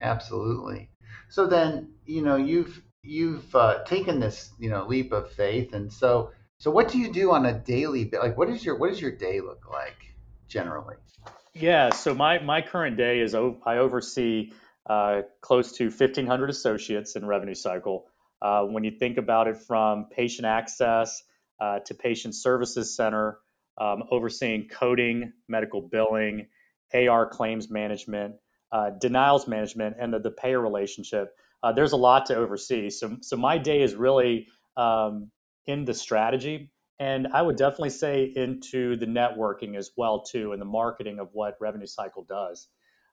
Absolutely. 0.00 0.90
So 1.28 1.46
then, 1.46 1.92
you 2.04 2.22
know, 2.22 2.34
you've 2.34 2.82
you've 3.04 3.54
uh, 3.54 3.84
taken 3.84 4.18
this, 4.18 4.50
you 4.58 4.70
know, 4.70 4.84
leap 4.88 5.12
of 5.12 5.30
faith, 5.30 5.72
and 5.72 5.92
so 5.92 6.32
so 6.58 6.72
what 6.72 6.88
do 6.88 6.98
you 6.98 7.12
do 7.12 7.30
on 7.30 7.46
a 7.46 7.52
daily 7.52 8.10
like 8.10 8.36
what 8.36 8.50
is 8.50 8.64
your 8.64 8.76
what 8.76 8.90
does 8.90 9.00
your 9.00 9.12
day 9.12 9.40
look 9.40 9.70
like 9.70 10.16
generally? 10.48 10.96
Yeah, 11.54 11.90
so 11.90 12.14
my 12.14 12.40
my 12.40 12.60
current 12.60 12.96
day 12.96 13.20
is 13.20 13.36
I 13.36 13.78
oversee 13.78 14.50
uh, 14.86 15.22
close 15.40 15.70
to 15.76 15.84
1,500 15.84 16.50
associates 16.50 17.14
in 17.14 17.24
revenue 17.24 17.54
cycle. 17.54 18.08
Uh, 18.40 18.64
when 18.64 18.82
you 18.82 18.90
think 18.90 19.16
about 19.16 19.46
it 19.46 19.58
from 19.58 20.06
patient 20.06 20.44
access 20.44 21.22
uh, 21.60 21.80
to 21.80 21.94
patient 21.94 22.34
services 22.34 22.94
center, 22.96 23.38
um, 23.78 24.04
overseeing 24.10 24.68
coding, 24.68 25.32
medical 25.48 25.80
billing, 25.80 26.46
AR 26.94 27.26
claims 27.26 27.70
management, 27.70 28.34
uh, 28.72 28.90
denials 28.90 29.46
management, 29.48 29.96
and 29.98 30.12
the, 30.12 30.18
the 30.18 30.30
payer 30.30 30.60
relationship. 30.60 31.34
Uh, 31.62 31.72
there's 31.72 31.92
a 31.92 31.96
lot 31.96 32.26
to 32.26 32.36
oversee. 32.36 32.90
So, 32.90 33.16
so 33.20 33.36
my 33.36 33.58
day 33.58 33.82
is 33.82 33.94
really 33.94 34.48
um, 34.76 35.30
in 35.66 35.84
the 35.84 35.94
strategy, 35.94 36.70
and 36.98 37.28
I 37.28 37.42
would 37.42 37.56
definitely 37.56 37.90
say 37.90 38.32
into 38.34 38.96
the 38.96 39.06
networking 39.06 39.76
as 39.76 39.92
well 39.96 40.22
too, 40.22 40.52
and 40.52 40.60
the 40.60 40.66
marketing 40.66 41.18
of 41.18 41.28
what 41.32 41.56
Revenue 41.60 41.86
Cycle 41.86 42.24
does. 42.24 42.68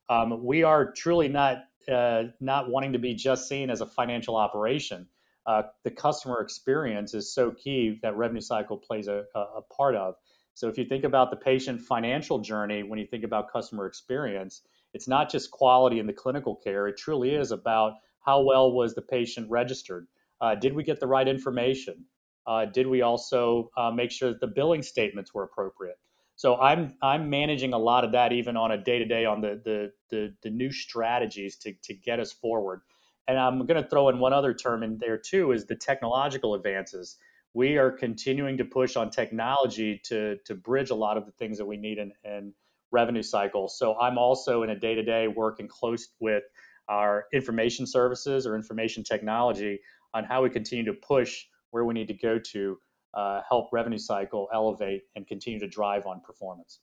Um, 0.10 0.44
we 0.44 0.64
are 0.64 0.92
truly 0.92 1.28
not 1.28 1.66
uh, 1.92 2.24
not 2.40 2.70
wanting 2.70 2.94
to 2.94 3.00
be 3.00 3.14
just 3.16 3.48
seen 3.48 3.70
as 3.70 3.82
a 3.82 3.86
financial 3.86 4.36
operation. 4.36 5.08
Uh, 5.50 5.64
the 5.84 5.90
customer 5.90 6.42
experience 6.42 7.16
is 7.16 7.34
so 7.34 7.50
key 7.50 7.98
that 8.04 8.16
revenue 8.16 8.40
cycle 8.40 8.78
plays 8.78 9.08
a, 9.08 9.24
a, 9.34 9.62
part 9.76 9.96
of. 9.96 10.14
So 10.54 10.68
if 10.68 10.78
you 10.78 10.86
think 10.86 11.04
about 11.04 11.32
the 11.32 11.38
patient 11.38 11.82
financial 11.82 12.38
journey, 12.38 12.84
when 12.84 13.00
you 13.00 13.08
think 13.08 13.24
about 13.24 13.52
customer 13.52 13.88
experience, 13.88 14.62
it's 14.94 15.08
not 15.08 15.32
just 15.32 15.50
quality 15.50 15.98
in 15.98 16.06
the 16.06 16.14
clinical 16.14 16.56
care. 16.56 16.88
It 16.88 16.98
truly 16.98 17.34
is 17.34 17.52
about 17.52 17.94
how 18.24 18.44
well 18.44 18.72
was 18.72 18.94
the 18.94 19.02
patient 19.02 19.50
registered. 19.50 20.06
Uh, 20.40 20.54
did 20.54 20.72
we 20.76 20.84
get 20.84 21.00
the 21.00 21.08
right 21.08 21.28
information? 21.28 22.06
Uh, 22.46 22.66
did 22.66 22.86
we 22.86 23.02
also 23.02 23.72
uh, 23.76 23.90
make 23.90 24.12
sure 24.12 24.30
that 24.30 24.42
the 24.42 24.54
billing 24.54 24.84
statements 24.84 25.34
were 25.34 25.42
appropriate? 25.42 25.98
So 26.36 26.58
I'm 26.58 26.94
I'm 27.02 27.28
managing 27.32 27.74
a 27.74 27.80
lot 27.80 28.06
of 28.06 28.12
that 28.12 28.34
even 28.34 28.56
on 28.56 28.72
a 28.72 28.78
day 28.78 29.00
to 29.00 29.06
day 29.06 29.26
on 29.26 29.42
the, 29.42 29.60
the 29.66 29.92
the 30.12 30.34
the 30.44 30.52
new 30.52 30.72
strategies 30.72 31.58
to 31.64 31.74
to 31.86 31.96
get 31.96 32.20
us 32.20 32.32
forward. 32.32 32.82
And 33.30 33.38
I'm 33.38 33.64
going 33.68 33.82
to 33.82 33.88
throw 33.88 34.10
in 34.10 34.18
one 34.18 34.34
other 34.34 34.56
term 34.56 34.82
in 34.82 34.98
there 34.98 35.16
too 35.16 35.52
is 35.52 35.68
the 35.68 35.76
technological 35.76 36.56
advances. 36.56 37.18
We 37.54 37.78
are 37.78 37.92
continuing 37.92 38.58
to 38.58 38.66
push 38.66 38.96
on 38.96 39.12
technology 39.12 40.02
to 40.06 40.38
to 40.46 40.56
bridge 40.56 40.90
a 40.90 40.96
lot 40.96 41.16
of 41.16 41.28
the 41.28 41.32
things 41.34 41.60
that 41.60 41.66
we 41.68 41.78
need 41.78 42.00
in, 42.00 42.12
in 42.24 42.54
revenue 42.92 43.22
cycle. 43.22 43.68
So 43.68 43.96
I'm 44.00 44.18
also 44.18 44.64
in 44.64 44.72
a 44.72 44.80
day 44.80 44.96
to 44.96 45.04
day 45.04 45.28
working 45.28 45.68
close 45.68 46.10
with 46.20 46.42
our 46.88 47.26
information 47.32 47.86
services 47.86 48.48
or 48.48 48.56
information 48.56 49.04
technology 49.04 49.80
on 50.16 50.24
how 50.24 50.42
we 50.42 50.50
continue 50.50 50.86
to 50.86 50.94
push 50.94 51.46
where 51.70 51.86
we 51.86 51.94
need 51.94 52.08
to 52.08 52.16
go 52.16 52.40
to 52.40 52.80
uh, 53.14 53.42
help 53.48 53.70
revenue 53.72 54.00
cycle 54.00 54.50
elevate 54.52 55.04
and 55.16 55.28
continue 55.28 55.60
to 55.60 55.68
drive 55.68 56.08
on 56.08 56.20
performance. 56.22 56.80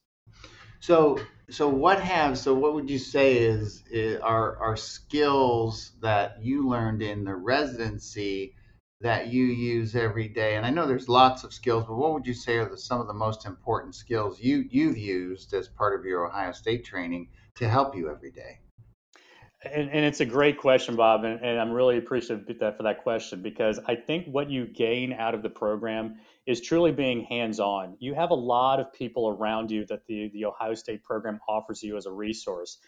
So, 0.81 1.19
so 1.51 1.69
what 1.69 2.01
have 2.01 2.39
so 2.39 2.55
what 2.55 2.73
would 2.75 2.89
you 2.89 2.99
say 2.99 3.37
is, 3.39 3.85
is 3.91 4.19
are 4.21 4.57
are 4.57 4.77
skills 4.77 5.93
that 6.01 6.43
you 6.43 6.67
learned 6.69 7.03
in 7.03 7.25
the 7.25 7.35
residency 7.35 8.55
that 9.01 9.29
you 9.29 9.45
use 9.45 9.95
every 9.95 10.29
day? 10.29 10.57
And 10.57 10.65
I 10.65 10.71
know 10.71 10.87
there's 10.87 11.09
lots 11.11 11.45
of 11.45 11.53
skills, 11.53 11.85
but 11.87 11.97
what 11.97 12.15
would 12.15 12.27
you 12.27 12.35
say 12.35 12.57
are 12.57 12.69
the, 12.69 12.79
some 12.79 13.01
of 13.01 13.07
the 13.07 13.13
most 13.13 13.45
important 13.45 13.95
skills 13.95 14.41
you 14.41 14.65
you've 14.71 14.97
used 14.99 15.53
as 15.53 15.69
part 15.69 15.99
of 15.99 16.07
your 16.07 16.27
Ohio 16.27 16.53
State 16.53 16.85
training 16.85 17.29
to 17.57 17.69
help 17.69 17.95
you 17.95 18.11
every 18.11 18.31
day? 18.31 18.61
And, 19.73 19.91
and 19.91 20.05
it's 20.05 20.21
a 20.21 20.27
great 20.27 20.59
question, 20.59 20.97
Bob, 20.97 21.25
and, 21.25 21.41
and 21.41 21.61
I'm 21.61 21.71
really 21.71 21.99
appreciative 21.99 22.59
that 22.59 22.77
for 22.77 22.83
that 22.85 23.03
question 23.03 23.43
because 23.43 23.79
I 23.87 23.95
think 23.95 24.27
what 24.27 24.51
you 24.51 24.67
gain 24.67 25.13
out 25.13 25.35
of 25.35 25.43
the 25.43 25.51
program 25.51 26.17
is 26.47 26.61
truly 26.61 26.93
being 26.93 27.23
hands-on. 27.23 27.97
You 27.99 28.15
have 28.15 28.31
a 28.31 28.35
lot 28.35 28.81
of 28.81 28.93
people 28.93 29.29
around 29.29 29.71
you 29.71 29.85
that 29.87 30.07
the, 30.07 30.31
the 30.33 30.45
Ohio 30.45 30.75
State 30.75 31.03
program 31.03 31.41
offers 31.49 31.83
you 31.83 31.97
as 31.97 32.07
a 32.07 32.13
resource. 32.13 32.79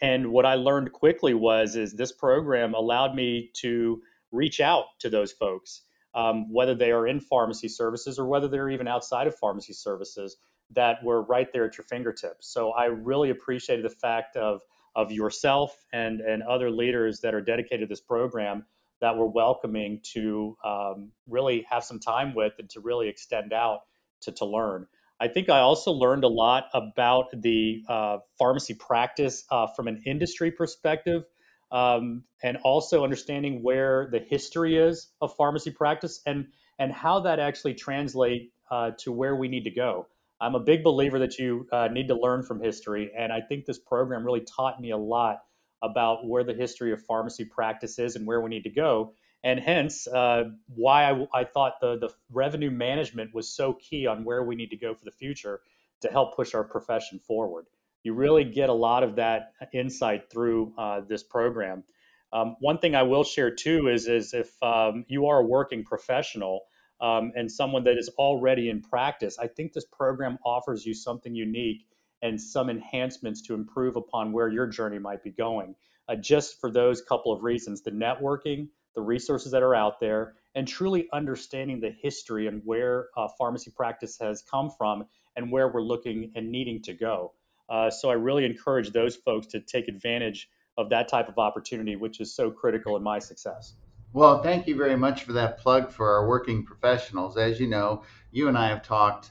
And 0.00 0.30
what 0.30 0.46
I 0.46 0.54
learned 0.54 0.92
quickly 0.92 1.34
was 1.34 1.76
is 1.76 1.92
this 1.92 2.12
program 2.12 2.74
allowed 2.74 3.14
me 3.14 3.50
to 3.54 4.02
reach 4.30 4.60
out 4.60 4.84
to 5.00 5.10
those 5.10 5.32
folks, 5.32 5.82
um, 6.14 6.52
whether 6.52 6.74
they 6.74 6.92
are 6.92 7.06
in 7.06 7.20
pharmacy 7.20 7.68
services 7.68 8.18
or 8.18 8.26
whether 8.26 8.48
they're 8.48 8.70
even 8.70 8.86
outside 8.86 9.26
of 9.26 9.34
pharmacy 9.36 9.72
services, 9.72 10.36
that 10.70 11.02
were 11.02 11.22
right 11.22 11.52
there 11.52 11.66
at 11.66 11.78
your 11.78 11.84
fingertips. 11.84 12.52
So 12.52 12.72
I 12.72 12.86
really 12.86 13.30
appreciated 13.30 13.84
the 13.84 13.90
fact 13.90 14.36
of 14.36 14.60
of 14.98 15.12
yourself 15.12 15.76
and 15.92 16.20
and 16.20 16.42
other 16.42 16.70
leaders 16.72 17.20
that 17.20 17.32
are 17.32 17.40
dedicated 17.40 17.80
to 17.80 17.86
this 17.86 18.00
program 18.00 18.64
that 19.00 19.16
we're 19.16 19.26
welcoming 19.26 20.00
to 20.02 20.56
um, 20.64 21.12
really 21.28 21.64
have 21.70 21.84
some 21.84 22.00
time 22.00 22.34
with 22.34 22.52
and 22.58 22.68
to 22.68 22.80
really 22.80 23.08
extend 23.08 23.52
out 23.52 23.82
to, 24.20 24.32
to 24.32 24.44
learn. 24.44 24.88
I 25.20 25.28
think 25.28 25.48
I 25.48 25.60
also 25.60 25.92
learned 25.92 26.24
a 26.24 26.28
lot 26.28 26.64
about 26.74 27.26
the 27.32 27.84
uh, 27.88 28.18
pharmacy 28.38 28.74
practice 28.74 29.44
uh, 29.52 29.68
from 29.68 29.86
an 29.86 30.02
industry 30.04 30.50
perspective 30.50 31.22
um, 31.70 32.24
and 32.42 32.56
also 32.64 33.04
understanding 33.04 33.62
where 33.62 34.08
the 34.10 34.18
history 34.18 34.76
is 34.76 35.12
of 35.20 35.36
pharmacy 35.36 35.70
practice 35.70 36.20
and, 36.26 36.48
and 36.80 36.92
how 36.92 37.20
that 37.20 37.38
actually 37.38 37.74
translate 37.74 38.52
uh, 38.68 38.90
to 38.98 39.12
where 39.12 39.36
we 39.36 39.46
need 39.46 39.64
to 39.64 39.70
go. 39.70 40.08
I'm 40.40 40.54
a 40.54 40.60
big 40.60 40.84
believer 40.84 41.18
that 41.18 41.38
you 41.38 41.66
uh, 41.72 41.88
need 41.88 42.08
to 42.08 42.14
learn 42.14 42.42
from 42.42 42.60
history, 42.60 43.10
and 43.16 43.32
I 43.32 43.40
think 43.40 43.64
this 43.64 43.78
program 43.78 44.24
really 44.24 44.42
taught 44.42 44.80
me 44.80 44.90
a 44.90 44.96
lot 44.96 45.42
about 45.82 46.26
where 46.26 46.44
the 46.44 46.54
history 46.54 46.92
of 46.92 47.04
pharmacy 47.04 47.44
practice 47.44 47.98
is 47.98 48.16
and 48.16 48.26
where 48.26 48.40
we 48.40 48.50
need 48.50 48.64
to 48.64 48.70
go. 48.70 49.14
And 49.44 49.60
hence, 49.60 50.06
uh, 50.08 50.44
why 50.74 51.10
I, 51.10 51.26
I, 51.32 51.44
thought 51.44 51.80
the, 51.80 51.98
the 51.98 52.10
revenue 52.32 52.70
management 52.70 53.32
was 53.32 53.48
so 53.48 53.74
key 53.74 54.06
on 54.06 54.24
where 54.24 54.42
we 54.42 54.56
need 54.56 54.70
to 54.70 54.76
go 54.76 54.94
for 54.94 55.04
the 55.04 55.12
future 55.12 55.60
to 56.00 56.08
help 56.08 56.34
push 56.34 56.54
our 56.54 56.64
profession 56.64 57.20
forward. 57.20 57.66
You 58.02 58.14
really 58.14 58.44
get 58.44 58.68
a 58.68 58.74
lot 58.74 59.02
of 59.02 59.16
that 59.16 59.52
insight 59.72 60.30
through 60.30 60.72
uh, 60.76 61.02
this 61.08 61.22
program. 61.22 61.84
Um, 62.32 62.56
one 62.60 62.78
thing 62.78 62.94
I 62.94 63.04
will 63.04 63.24
share 63.24 63.54
too 63.54 63.88
is, 63.88 64.06
is 64.06 64.34
if 64.34 64.60
um, 64.62 65.04
you 65.08 65.26
are 65.26 65.40
a 65.40 65.46
working 65.46 65.84
professional 65.84 66.62
um, 67.00 67.32
and 67.36 67.50
someone 67.50 67.84
that 67.84 67.98
is 67.98 68.08
already 68.18 68.70
in 68.70 68.82
practice, 68.82 69.38
I 69.38 69.46
think 69.46 69.72
this 69.72 69.84
program 69.84 70.38
offers 70.44 70.84
you 70.84 70.94
something 70.94 71.34
unique 71.34 71.86
and 72.22 72.40
some 72.40 72.68
enhancements 72.68 73.42
to 73.42 73.54
improve 73.54 73.96
upon 73.96 74.32
where 74.32 74.48
your 74.48 74.66
journey 74.66 74.98
might 74.98 75.22
be 75.22 75.30
going. 75.30 75.74
Uh, 76.08 76.16
just 76.16 76.60
for 76.60 76.70
those 76.70 77.02
couple 77.02 77.32
of 77.32 77.42
reasons 77.42 77.82
the 77.82 77.90
networking, 77.90 78.68
the 78.94 79.02
resources 79.02 79.52
that 79.52 79.62
are 79.62 79.74
out 79.74 80.00
there, 80.00 80.34
and 80.54 80.66
truly 80.66 81.08
understanding 81.12 81.80
the 81.80 81.90
history 81.90 82.46
and 82.46 82.62
where 82.64 83.08
uh, 83.16 83.28
pharmacy 83.38 83.70
practice 83.70 84.18
has 84.18 84.42
come 84.42 84.70
from 84.76 85.04
and 85.36 85.52
where 85.52 85.68
we're 85.68 85.82
looking 85.82 86.32
and 86.34 86.50
needing 86.50 86.82
to 86.82 86.92
go. 86.94 87.32
Uh, 87.68 87.90
so 87.90 88.10
I 88.10 88.14
really 88.14 88.44
encourage 88.44 88.90
those 88.90 89.14
folks 89.14 89.46
to 89.48 89.60
take 89.60 89.86
advantage 89.86 90.48
of 90.76 90.88
that 90.90 91.08
type 91.08 91.28
of 91.28 91.38
opportunity, 91.38 91.96
which 91.96 92.20
is 92.20 92.34
so 92.34 92.50
critical 92.50 92.96
in 92.96 93.02
my 93.02 93.18
success. 93.18 93.74
Well, 94.12 94.42
thank 94.42 94.66
you 94.66 94.76
very 94.76 94.96
much 94.96 95.24
for 95.24 95.32
that 95.34 95.58
plug 95.58 95.90
for 95.90 96.10
our 96.10 96.28
working 96.28 96.64
professionals. 96.64 97.36
As 97.36 97.60
you 97.60 97.66
know, 97.66 98.02
you 98.32 98.48
and 98.48 98.58
I 98.58 98.68
have 98.68 98.82
talked 98.82 99.30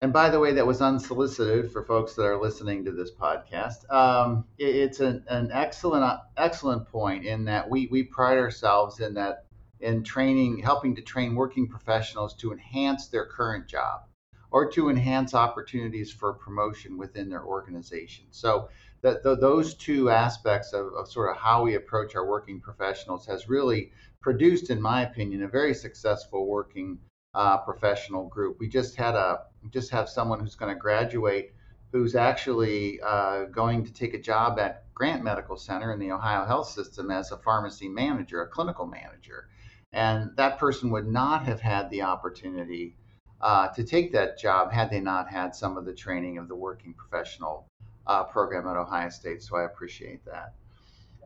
and 0.00 0.12
by 0.12 0.30
the 0.30 0.38
way, 0.38 0.52
that 0.52 0.66
was 0.66 0.80
unsolicited 0.80 1.72
for 1.72 1.82
folks 1.82 2.14
that 2.14 2.22
are 2.22 2.40
listening 2.40 2.84
to 2.84 2.92
this 2.92 3.10
podcast. 3.10 3.90
Um, 3.92 4.44
it, 4.56 4.76
it's 4.76 5.00
an, 5.00 5.24
an 5.28 5.50
excellent, 5.52 6.20
excellent 6.36 6.86
point 6.86 7.26
in 7.26 7.44
that 7.46 7.68
we, 7.68 7.88
we 7.90 8.04
pride 8.04 8.38
ourselves 8.38 9.00
in 9.00 9.14
that 9.14 9.46
in 9.80 10.04
training, 10.04 10.58
helping 10.58 10.94
to 10.96 11.02
train 11.02 11.34
working 11.34 11.66
professionals 11.66 12.34
to 12.34 12.52
enhance 12.52 13.08
their 13.08 13.26
current 13.26 13.66
job 13.66 14.02
or 14.50 14.70
to 14.70 14.88
enhance 14.88 15.34
opportunities 15.34 16.12
for 16.12 16.32
promotion 16.32 16.96
within 16.96 17.28
their 17.28 17.44
organization. 17.44 18.26
So 18.30 18.68
that 19.02 19.22
those 19.22 19.74
two 19.74 20.10
aspects 20.10 20.72
of, 20.72 20.92
of 20.94 21.10
sort 21.10 21.30
of 21.30 21.36
how 21.36 21.62
we 21.62 21.74
approach 21.74 22.16
our 22.16 22.26
working 22.26 22.60
professionals 22.60 23.26
has 23.26 23.48
really 23.48 23.92
produced, 24.20 24.70
in 24.70 24.80
my 24.80 25.02
opinion, 25.02 25.42
a 25.42 25.48
very 25.48 25.74
successful 25.74 26.46
working 26.46 26.98
uh, 27.34 27.58
professional 27.58 28.26
group. 28.28 28.58
We 28.58 28.68
just 28.68 28.96
had 28.96 29.14
a 29.14 29.40
just 29.70 29.90
have 29.90 30.08
someone 30.08 30.40
who's 30.40 30.56
going 30.56 30.74
to 30.74 30.80
graduate 30.80 31.52
who's 31.92 32.14
actually 32.14 33.00
uh, 33.00 33.44
going 33.44 33.84
to 33.84 33.92
take 33.92 34.14
a 34.14 34.20
job 34.20 34.58
at 34.58 34.92
Grant 34.94 35.22
Medical 35.24 35.56
Center 35.56 35.92
in 35.92 35.98
the 35.98 36.12
Ohio 36.12 36.44
Health 36.44 36.68
System 36.68 37.10
as 37.10 37.32
a 37.32 37.38
pharmacy 37.38 37.88
manager, 37.88 38.42
a 38.42 38.46
clinical 38.46 38.86
manager. 38.86 39.48
And 39.92 40.30
that 40.36 40.58
person 40.58 40.90
would 40.90 41.06
not 41.06 41.44
have 41.44 41.60
had 41.60 41.88
the 41.88 42.02
opportunity 42.02 42.96
uh, 43.40 43.68
to 43.68 43.84
take 43.84 44.12
that 44.12 44.38
job 44.38 44.70
had 44.70 44.90
they 44.90 45.00
not 45.00 45.28
had 45.28 45.54
some 45.54 45.78
of 45.78 45.86
the 45.86 45.94
training 45.94 46.36
of 46.36 46.48
the 46.48 46.56
working 46.56 46.92
professional 46.92 47.66
uh, 48.08 48.24
program 48.24 48.66
at 48.66 48.76
Ohio 48.76 49.10
State. 49.10 49.42
So 49.42 49.56
I 49.56 49.64
appreciate 49.64 50.24
that. 50.24 50.54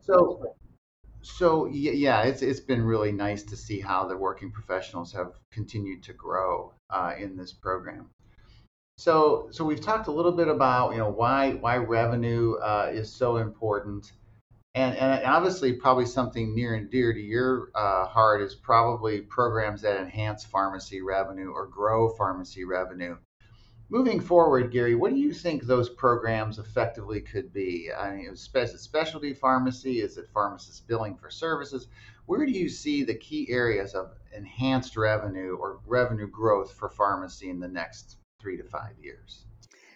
So, 0.03 0.55
so 1.21 1.65
yeah, 1.67 2.23
it's 2.23 2.41
it's 2.41 2.59
been 2.59 2.83
really 2.83 3.13
nice 3.13 3.43
to 3.43 3.55
see 3.55 3.79
how 3.79 4.05
the 4.05 4.17
working 4.17 4.51
professionals 4.51 5.13
have 5.13 5.33
continued 5.51 6.03
to 6.03 6.13
grow 6.13 6.73
uh, 6.89 7.13
in 7.17 7.37
this 7.37 7.53
program. 7.53 8.09
So, 8.97 9.47
so 9.51 9.65
we've 9.65 9.81
talked 9.81 10.07
a 10.07 10.11
little 10.11 10.31
bit 10.31 10.47
about 10.47 10.91
you 10.91 10.99
know 10.99 11.09
why 11.09 11.51
why 11.53 11.77
revenue 11.77 12.55
uh, 12.55 12.91
is 12.93 13.11
so 13.11 13.37
important, 13.37 14.11
and 14.75 14.95
and 14.97 15.25
obviously 15.25 15.73
probably 15.73 16.05
something 16.05 16.53
near 16.53 16.75
and 16.75 16.91
dear 16.91 17.13
to 17.13 17.19
your 17.19 17.69
uh, 17.73 18.05
heart 18.05 18.41
is 18.41 18.53
probably 18.53 19.21
programs 19.21 19.81
that 19.81 19.99
enhance 19.99 20.43
pharmacy 20.43 21.01
revenue 21.01 21.49
or 21.49 21.65
grow 21.65 22.09
pharmacy 22.09 22.65
revenue. 22.65 23.17
Moving 23.93 24.19
forward, 24.19 24.71
Gary, 24.71 24.95
what 24.95 25.11
do 25.11 25.19
you 25.19 25.31
think 25.31 25.63
those 25.63 25.89
programs 25.89 26.57
effectively 26.57 27.21
could 27.21 27.53
be? 27.53 27.91
I 27.95 28.15
mean, 28.15 28.29
is 28.33 28.49
it 28.55 28.79
specialty 28.79 29.33
pharmacy? 29.33 30.01
Is 30.01 30.17
it 30.17 30.27
pharmacist 30.33 30.87
billing 30.87 31.15
for 31.15 31.29
services? 31.29 31.87
Where 32.25 32.45
do 32.45 32.51
you 32.51 32.69
see 32.69 33.03
the 33.03 33.13
key 33.13 33.47
areas 33.49 33.93
of 33.93 34.11
enhanced 34.35 34.97
revenue 34.97 35.57
or 35.59 35.79
revenue 35.85 36.27
growth 36.27 36.73
for 36.73 36.89
pharmacy 36.89 37.49
in 37.49 37.59
the 37.59 37.67
next 37.67 38.17
three 38.43 38.57
to 38.57 38.63
five 38.63 38.93
years. 39.01 39.45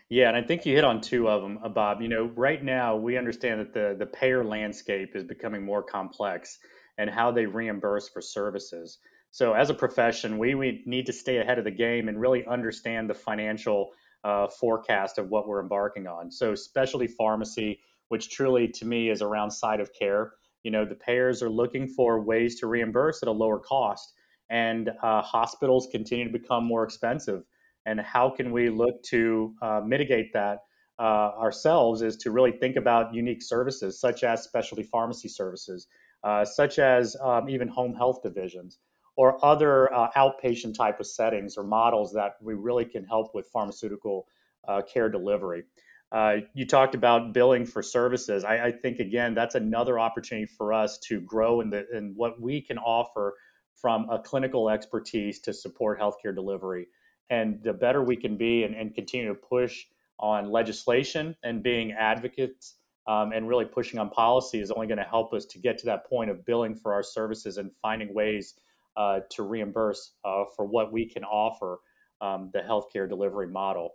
Yeah, 0.10 0.30
and 0.30 0.38
I 0.38 0.42
think 0.42 0.66
you 0.66 0.74
hit 0.74 0.86
on 0.86 1.02
two 1.02 1.28
of 1.28 1.42
them, 1.42 1.60
uh, 1.62 1.68
Bob. 1.68 2.02
You 2.02 2.08
know, 2.08 2.32
right 2.36 2.64
now 2.64 2.96
we 2.96 3.18
understand 3.18 3.60
that 3.60 3.74
the 3.74 3.96
the 4.00 4.06
payer 4.06 4.44
landscape 4.44 5.16
is 5.16 5.26
becoming 5.26 5.64
more 5.64 5.84
complex 5.84 6.60
and 6.98 7.10
how 7.10 7.32
they 7.32 7.46
reimburse 7.46 8.08
for 8.08 8.22
services. 8.22 9.00
So, 9.32 9.54
as 9.54 9.70
a 9.70 9.74
profession, 9.74 10.38
we, 10.38 10.56
we 10.56 10.84
need 10.86 11.06
to 11.08 11.14
stay 11.14 11.38
ahead 11.38 11.60
of 11.60 11.66
the 11.66 11.72
game 11.72 12.08
and 12.08 12.20
really 12.20 12.46
understand 12.46 13.10
the 13.10 13.14
financial 13.14 13.92
uh, 14.24 14.48
forecast 14.48 15.18
of 15.18 15.30
what 15.30 15.48
we're 15.48 15.62
embarking 15.62 16.08
on. 16.08 16.32
So, 16.32 16.56
specialty 16.56 17.08
pharmacy, 17.08 17.80
which 18.10 18.30
truly 18.30 18.68
to 18.70 18.86
me 18.86 19.10
is 19.10 19.22
around 19.22 19.52
site 19.52 19.80
of 19.80 19.92
care, 19.94 20.34
you 20.64 20.72
know, 20.72 20.86
the 20.86 20.96
payers 20.96 21.44
are 21.44 21.50
looking 21.50 21.88
for 21.88 22.22
ways 22.22 22.60
to 22.60 22.68
reimburse 22.68 23.22
at 23.22 23.30
a 23.30 23.32
lower 23.32 23.60
cost, 23.60 24.14
and 24.50 24.90
uh, 25.04 25.22
hospitals 25.22 25.88
continue 25.92 26.26
to 26.26 26.38
become 26.38 26.66
more 26.66 26.84
expensive. 26.84 27.44
And 27.86 28.00
how 28.00 28.30
can 28.30 28.52
we 28.52 28.70
look 28.70 29.02
to 29.04 29.54
uh, 29.62 29.82
mitigate 29.86 30.34
that 30.34 30.60
uh, 31.00 31.32
ourselves 31.38 32.02
is 32.02 32.18
to 32.18 32.32
really 32.32 32.52
think 32.52 32.76
about 32.76 33.14
unique 33.14 33.44
services 33.44 34.00
such 34.00 34.24
as 34.24 34.44
specialty 34.44 34.84
pharmacy 34.84 35.30
services, 35.30 35.88
uh, 36.24 36.44
such 36.44 36.80
as 36.80 37.16
um, 37.22 37.50
even 37.50 37.68
home 37.68 37.94
health 37.94 38.22
divisions 38.24 38.80
or 39.18 39.44
other 39.44 39.94
uh, 39.94 40.10
outpatient 40.16 40.76
type 40.76 41.00
of 41.00 41.08
settings 41.08 41.58
or 41.58 41.64
models 41.64 42.14
that 42.14 42.36
we 42.40 42.54
really 42.54 42.86
can 42.86 43.04
help 43.04 43.34
with 43.36 43.48
pharmaceutical 43.48 44.28
uh, 44.68 44.82
care 44.82 45.10
delivery. 45.10 45.64
Uh, 46.12 46.38
you 46.54 46.66
talked 46.66 46.96
about 46.96 47.34
billing 47.34 47.66
for 47.66 47.82
services. 47.82 48.46
I, 48.46 48.68
I, 48.68 48.72
think 48.72 49.00
again 49.00 49.34
that's 49.34 49.56
another 49.56 50.00
opportunity 50.00 50.46
for 50.46 50.72
us 50.72 50.98
to 51.00 51.20
grow 51.20 51.60
in 51.60 51.70
the 51.70 51.86
in 51.94 52.14
what 52.16 52.40
we 52.40 52.62
can 52.62 52.78
offer 52.78 53.34
from 53.76 54.10
a 54.10 54.18
clinical 54.18 54.70
expertise 54.70 55.42
to 55.42 55.54
support 55.54 56.00
healthcare 56.00 56.34
delivery. 56.34 56.88
And 57.30 57.62
the 57.62 57.74
better 57.74 58.02
we 58.02 58.16
can 58.16 58.38
be 58.38 58.64
and, 58.64 58.74
and 58.74 58.96
continue 58.96 59.28
to 59.28 59.36
push 59.36 59.84
on 60.18 60.50
legislation 60.50 61.36
and 61.44 61.62
being 61.62 61.92
advocates 61.92 62.76
um, 63.06 63.34
and 63.34 63.48
really 63.48 63.66
pushing 63.66 64.00
on 64.00 64.10
policy 64.10 64.62
is 64.62 64.72
only 64.72 64.88
going 64.88 64.98
to 64.98 65.04
help 65.04 65.34
us 65.34 65.46
to 65.46 65.60
get 65.60 65.78
to 65.80 65.86
that 65.88 66.10
point 66.10 66.30
of 66.30 66.46
billing 66.46 66.76
for 66.76 66.94
our 66.94 67.04
services 67.04 67.58
and 67.58 67.72
finding 67.82 68.14
ways 68.14 68.54
uh, 68.98 69.20
to 69.30 69.44
reimburse 69.44 70.14
uh, 70.26 70.44
for 70.56 70.66
what 70.66 70.92
we 70.92 71.08
can 71.08 71.24
offer 71.24 71.80
um, 72.20 72.50
the 72.54 72.60
healthcare 72.60 73.08
delivery 73.08 73.48
model. 73.48 73.92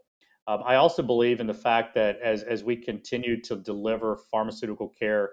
Um, 0.46 0.62
I 0.64 0.76
also 0.76 1.02
believe 1.02 1.40
in 1.40 1.46
the 1.46 1.54
fact 1.54 1.94
that 1.94 2.20
as, 2.22 2.42
as 2.42 2.64
we 2.64 2.76
continue 2.76 3.40
to 3.42 3.56
deliver 3.56 4.16
pharmaceutical 4.30 4.88
care 4.88 5.30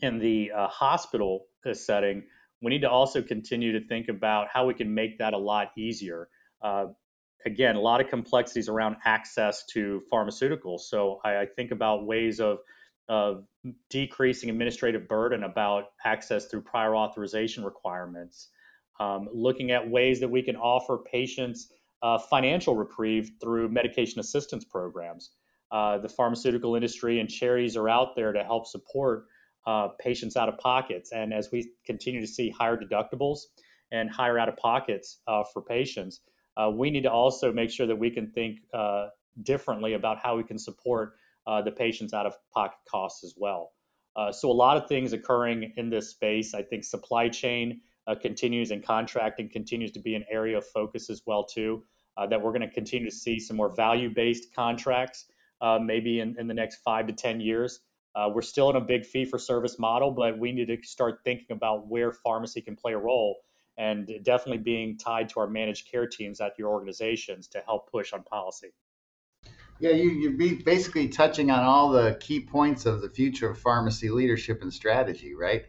in 0.00 0.18
the 0.18 0.52
uh, 0.52 0.68
hospital 0.68 1.46
uh, 1.64 1.74
setting, 1.74 2.22
we 2.62 2.70
need 2.70 2.80
to 2.80 2.90
also 2.90 3.22
continue 3.22 3.78
to 3.78 3.86
think 3.86 4.08
about 4.08 4.48
how 4.52 4.66
we 4.66 4.74
can 4.74 4.92
make 4.94 5.18
that 5.18 5.34
a 5.34 5.38
lot 5.38 5.68
easier. 5.76 6.28
Uh, 6.62 6.86
again, 7.44 7.76
a 7.76 7.80
lot 7.80 8.00
of 8.00 8.08
complexities 8.08 8.68
around 8.68 8.96
access 9.04 9.64
to 9.66 10.02
pharmaceuticals. 10.12 10.80
So 10.80 11.20
I, 11.24 11.42
I 11.42 11.46
think 11.46 11.70
about 11.70 12.06
ways 12.06 12.40
of 12.40 12.58
of 13.08 13.44
decreasing 13.88 14.50
administrative 14.50 15.06
burden 15.06 15.44
about 15.44 15.84
access 16.04 16.46
through 16.46 16.62
prior 16.62 16.96
authorization 16.96 17.64
requirements, 17.64 18.48
um, 19.00 19.28
looking 19.32 19.70
at 19.70 19.88
ways 19.88 20.20
that 20.20 20.28
we 20.28 20.42
can 20.42 20.56
offer 20.56 20.98
patients 20.98 21.68
uh, 22.02 22.18
financial 22.18 22.76
reprieve 22.76 23.32
through 23.40 23.68
medication 23.68 24.20
assistance 24.20 24.64
programs. 24.64 25.30
Uh, 25.72 25.98
the 25.98 26.08
pharmaceutical 26.08 26.76
industry 26.76 27.20
and 27.20 27.28
charities 27.28 27.76
are 27.76 27.88
out 27.88 28.14
there 28.14 28.32
to 28.32 28.44
help 28.44 28.66
support 28.66 29.26
uh, 29.66 29.88
patients 29.98 30.36
out 30.36 30.48
of 30.48 30.56
pockets. 30.58 31.10
And 31.12 31.32
as 31.32 31.50
we 31.50 31.72
continue 31.84 32.20
to 32.20 32.26
see 32.26 32.50
higher 32.50 32.76
deductibles 32.76 33.40
and 33.90 34.10
higher 34.10 34.38
out 34.38 34.48
of 34.48 34.56
pockets 34.56 35.18
uh, 35.26 35.42
for 35.52 35.62
patients, 35.62 36.20
uh, 36.56 36.70
we 36.70 36.90
need 36.90 37.02
to 37.02 37.10
also 37.10 37.52
make 37.52 37.70
sure 37.70 37.86
that 37.86 37.96
we 37.96 38.10
can 38.10 38.30
think 38.30 38.60
uh, 38.72 39.08
differently 39.42 39.94
about 39.94 40.18
how 40.18 40.36
we 40.36 40.44
can 40.44 40.58
support 40.58 41.14
the 41.64 41.70
patients 41.70 42.12
out 42.12 42.26
of 42.26 42.34
pocket 42.52 42.78
costs 42.90 43.22
as 43.22 43.34
well. 43.36 43.70
So 44.32 44.50
a 44.50 44.52
lot 44.52 44.76
of 44.76 44.88
things 44.88 45.12
occurring 45.12 45.72
in 45.76 45.90
this 45.90 46.10
space. 46.10 46.54
I 46.54 46.62
think 46.62 46.82
supply 46.82 47.28
chain 47.28 47.80
uh, 48.06 48.14
continues 48.14 48.70
and 48.70 48.84
contracting 48.84 49.48
continues 49.48 49.92
to 49.92 50.00
be 50.00 50.14
an 50.14 50.24
area 50.30 50.58
of 50.58 50.66
focus 50.66 51.10
as 51.10 51.22
well 51.26 51.44
too. 51.44 51.82
Uh, 52.16 52.26
that 52.26 52.40
we're 52.40 52.52
going 52.52 52.62
to 52.62 52.70
continue 52.70 53.10
to 53.10 53.14
see 53.14 53.38
some 53.38 53.56
more 53.56 53.74
value-based 53.76 54.54
contracts 54.54 55.26
maybe 55.82 56.20
in, 56.20 56.34
in 56.38 56.46
the 56.46 56.54
next 56.54 56.76
five 56.76 57.06
to 57.06 57.12
ten 57.12 57.40
years. 57.40 57.80
we're 58.32 58.40
still 58.42 58.70
in 58.70 58.76
a 58.76 58.80
big 58.80 59.04
fee-for-service 59.04 59.78
model, 59.78 60.10
but 60.10 60.38
we 60.38 60.52
need 60.52 60.68
to 60.68 60.78
start 60.82 61.20
thinking 61.24 61.48
about 61.50 61.88
where 61.88 62.12
pharmacy 62.12 62.62
can 62.62 62.74
play 62.74 62.94
a 62.94 62.98
role 62.98 63.36
and 63.78 64.10
definitely 64.22 64.62
being 64.62 64.96
tied 64.96 65.28
to 65.30 65.40
our 65.40 65.46
managed 65.46 65.90
care 65.90 66.06
teams 66.06 66.40
at 66.40 66.58
your 66.58 66.70
organizations 66.70 67.48
to 67.48 67.60
help 67.60 67.90
push 67.90 68.12
on 68.12 68.22
policy. 68.22 68.72
Yeah, 69.78 69.90
you, 69.90 70.10
you're 70.10 70.32
be 70.32 70.54
basically 70.54 71.08
touching 71.08 71.50
on 71.50 71.62
all 71.62 71.90
the 71.90 72.16
key 72.18 72.40
points 72.40 72.86
of 72.86 73.02
the 73.02 73.10
future 73.10 73.50
of 73.50 73.58
pharmacy 73.58 74.08
leadership 74.08 74.62
and 74.62 74.72
strategy, 74.72 75.34
right? 75.34 75.66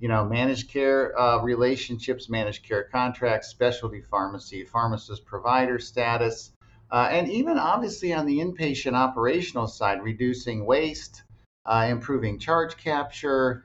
You 0.00 0.08
know, 0.08 0.24
managed 0.24 0.68
care 0.70 1.18
uh, 1.18 1.42
relationships, 1.42 2.28
managed 2.28 2.64
care 2.64 2.84
contracts, 2.84 3.48
specialty 3.48 4.02
pharmacy, 4.02 4.64
pharmacist 4.64 5.24
provider 5.24 5.78
status, 5.78 6.52
uh, 6.90 7.08
and 7.10 7.30
even 7.30 7.58
obviously 7.58 8.12
on 8.12 8.26
the 8.26 8.38
inpatient 8.38 8.92
operational 8.92 9.66
side, 9.66 10.02
reducing 10.02 10.66
waste, 10.66 11.22
uh, 11.64 11.86
improving 11.88 12.38
charge 12.38 12.76
capture, 12.76 13.64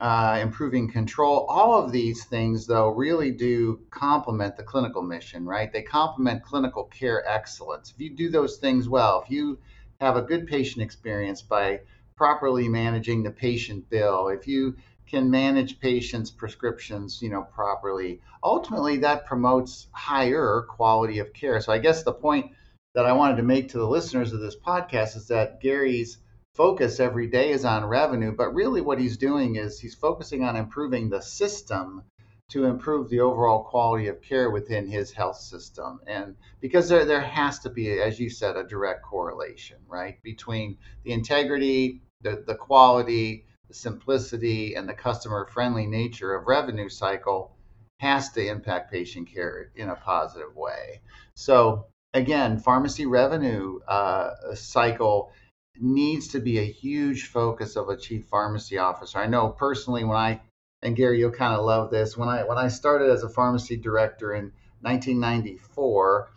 uh, 0.00 0.38
improving 0.42 0.90
control. 0.90 1.46
All 1.48 1.82
of 1.82 1.90
these 1.90 2.24
things, 2.24 2.66
though, 2.66 2.88
really 2.88 3.30
do 3.30 3.80
complement 3.90 4.56
the 4.56 4.62
clinical 4.62 5.02
mission, 5.02 5.46
right? 5.46 5.72
They 5.72 5.82
complement 5.82 6.42
clinical 6.42 6.84
care 6.84 7.26
excellence. 7.26 7.92
If 7.94 8.00
you 8.00 8.10
do 8.10 8.28
those 8.28 8.58
things 8.58 8.88
well, 8.88 9.22
if 9.24 9.30
you 9.30 9.58
have 10.00 10.16
a 10.16 10.22
good 10.22 10.46
patient 10.46 10.82
experience 10.82 11.40
by 11.40 11.80
properly 12.16 12.68
managing 12.68 13.22
the 13.22 13.30
patient 13.30 13.88
bill, 13.90 14.28
if 14.28 14.46
you 14.46 14.76
can 15.12 15.30
manage 15.30 15.78
patients' 15.78 16.30
prescriptions, 16.30 17.20
you 17.20 17.28
know, 17.28 17.42
properly, 17.42 18.18
ultimately 18.42 18.96
that 18.96 19.26
promotes 19.26 19.86
higher 19.92 20.64
quality 20.70 21.18
of 21.18 21.34
care. 21.34 21.60
So 21.60 21.70
I 21.70 21.76
guess 21.76 22.02
the 22.02 22.14
point 22.14 22.50
that 22.94 23.04
I 23.04 23.12
wanted 23.12 23.36
to 23.36 23.42
make 23.42 23.68
to 23.68 23.78
the 23.78 23.86
listeners 23.86 24.32
of 24.32 24.40
this 24.40 24.56
podcast 24.56 25.14
is 25.16 25.28
that 25.28 25.60
Gary's 25.60 26.16
focus 26.54 26.98
every 26.98 27.26
day 27.26 27.50
is 27.50 27.66
on 27.66 27.84
revenue, 27.84 28.32
but 28.34 28.54
really 28.54 28.80
what 28.80 28.98
he's 28.98 29.18
doing 29.18 29.56
is 29.56 29.78
he's 29.78 29.94
focusing 29.94 30.44
on 30.44 30.56
improving 30.56 31.10
the 31.10 31.20
system 31.20 32.02
to 32.48 32.64
improve 32.64 33.10
the 33.10 33.20
overall 33.20 33.64
quality 33.64 34.08
of 34.08 34.22
care 34.22 34.50
within 34.50 34.86
his 34.86 35.12
health 35.12 35.36
system. 35.36 36.00
And 36.06 36.36
because 36.62 36.88
there, 36.88 37.04
there 37.04 37.20
has 37.20 37.58
to 37.60 37.70
be, 37.70 38.00
as 38.00 38.18
you 38.18 38.30
said, 38.30 38.56
a 38.56 38.64
direct 38.64 39.02
correlation, 39.02 39.76
right, 39.86 40.22
between 40.22 40.78
the 41.04 41.12
integrity, 41.12 42.00
the, 42.22 42.42
the 42.46 42.54
quality, 42.54 43.44
simplicity, 43.72 44.74
and 44.74 44.88
the 44.88 44.94
customer 44.94 45.46
friendly 45.46 45.86
nature 45.86 46.34
of 46.34 46.46
revenue 46.46 46.88
cycle 46.88 47.56
has 48.00 48.30
to 48.32 48.46
impact 48.46 48.90
patient 48.90 49.28
care 49.32 49.70
in 49.76 49.88
a 49.88 49.94
positive 49.94 50.56
way. 50.56 51.00
So, 51.34 51.86
again, 52.14 52.58
pharmacy 52.58 53.06
revenue 53.06 53.80
uh, 53.86 54.54
cycle 54.54 55.32
needs 55.78 56.28
to 56.28 56.40
be 56.40 56.58
a 56.58 56.64
huge 56.64 57.28
focus 57.28 57.76
of 57.76 57.88
a 57.88 57.96
chief 57.96 58.26
pharmacy 58.26 58.78
officer. 58.78 59.18
I 59.18 59.26
know 59.26 59.48
personally 59.48 60.04
when 60.04 60.16
I 60.16 60.40
and 60.82 60.96
Gary, 60.96 61.20
you'll 61.20 61.30
kind 61.30 61.54
of 61.54 61.64
love 61.64 61.90
this. 61.90 62.16
When 62.16 62.28
I 62.28 62.42
when 62.42 62.58
I 62.58 62.68
started 62.68 63.10
as 63.10 63.22
a 63.22 63.28
pharmacy 63.28 63.76
director 63.76 64.34
in 64.34 64.52
1994, 64.80 66.28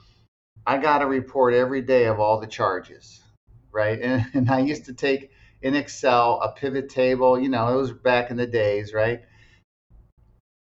I 0.67 0.77
got 0.77 1.01
a 1.01 1.07
report 1.07 1.53
every 1.53 1.81
day 1.81 2.05
of 2.05 2.19
all 2.19 2.39
the 2.39 2.47
charges, 2.47 3.21
right? 3.71 3.99
And, 3.99 4.25
and 4.33 4.49
I 4.49 4.59
used 4.59 4.85
to 4.85 4.93
take 4.93 5.31
in 5.65 5.75
Excel 5.75 6.39
a 6.41 6.53
pivot 6.53 6.89
table. 6.89 7.39
You 7.39 7.49
know, 7.49 7.67
it 7.67 7.81
was 7.81 7.91
back 7.91 8.31
in 8.31 8.37
the 8.37 8.47
days, 8.47 8.93
right? 8.93 9.21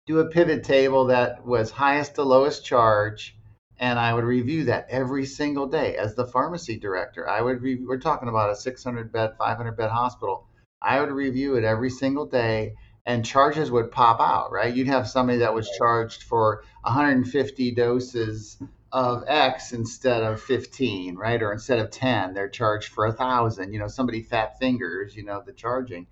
do 0.08 0.20
a 0.20 0.30
pivot 0.30 0.64
table 0.64 1.04
that 1.04 1.44
was 1.44 1.70
highest 1.70 2.14
to 2.14 2.22
lowest 2.22 2.64
charge 2.64 3.36
and 3.78 3.98
I 3.98 4.14
would 4.14 4.24
review 4.24 4.64
that 4.64 4.86
every 4.88 5.26
single 5.26 5.66
day 5.66 5.96
as 5.96 6.14
the 6.14 6.26
pharmacy 6.26 6.78
director. 6.78 7.28
I 7.28 7.42
would 7.42 7.60
re- 7.60 7.84
we're 7.86 8.00
talking 8.00 8.30
about 8.30 8.50
a 8.50 8.56
600 8.56 9.12
bed, 9.12 9.32
500 9.38 9.76
bed 9.76 9.90
hospital. 9.90 10.46
I 10.80 10.98
would 11.00 11.10
review 11.10 11.56
it 11.56 11.64
every 11.64 11.90
single 11.90 12.24
day 12.24 12.74
and 13.04 13.22
charges 13.22 13.70
would 13.70 13.92
pop 13.92 14.18
out, 14.18 14.50
right? 14.50 14.74
You'd 14.74 14.88
have 14.88 15.06
somebody 15.06 15.40
that 15.40 15.54
was 15.54 15.68
charged 15.76 16.22
for 16.22 16.64
150 16.84 17.74
doses 17.74 18.56
of 18.92 19.24
X 19.26 19.72
instead 19.72 20.22
of 20.22 20.40
15, 20.40 21.16
right? 21.16 21.42
Or 21.42 21.52
instead 21.52 21.78
of 21.78 21.90
10, 21.90 22.34
they're 22.34 22.48
charged 22.48 22.88
for 22.88 23.06
a 23.06 23.12
thousand. 23.12 23.72
You 23.72 23.78
know, 23.78 23.88
somebody 23.88 24.22
fat 24.22 24.58
fingers, 24.58 25.14
you 25.14 25.24
know, 25.24 25.42
the 25.44 25.52
charging. 25.52 26.06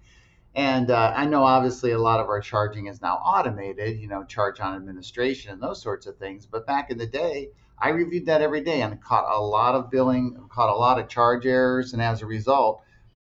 And 0.54 0.90
uh, 0.90 1.12
I 1.14 1.26
know 1.26 1.44
obviously 1.44 1.92
a 1.92 1.98
lot 1.98 2.20
of 2.20 2.28
our 2.28 2.40
charging 2.40 2.86
is 2.86 3.02
now 3.02 3.16
automated, 3.16 3.98
you 3.98 4.08
know, 4.08 4.24
charge 4.24 4.58
on 4.60 4.74
administration 4.74 5.52
and 5.52 5.62
those 5.62 5.82
sorts 5.82 6.06
of 6.06 6.16
things. 6.16 6.46
But 6.46 6.66
back 6.66 6.90
in 6.90 6.96
the 6.96 7.06
day, 7.06 7.50
I 7.78 7.90
reviewed 7.90 8.26
that 8.26 8.40
every 8.40 8.62
day 8.62 8.80
and 8.80 9.02
caught 9.02 9.26
a 9.30 9.38
lot 9.40 9.74
of 9.74 9.90
billing, 9.90 10.48
caught 10.50 10.70
a 10.70 10.76
lot 10.76 10.98
of 10.98 11.08
charge 11.08 11.44
errors, 11.44 11.92
and 11.92 12.00
as 12.00 12.22
a 12.22 12.26
result, 12.26 12.82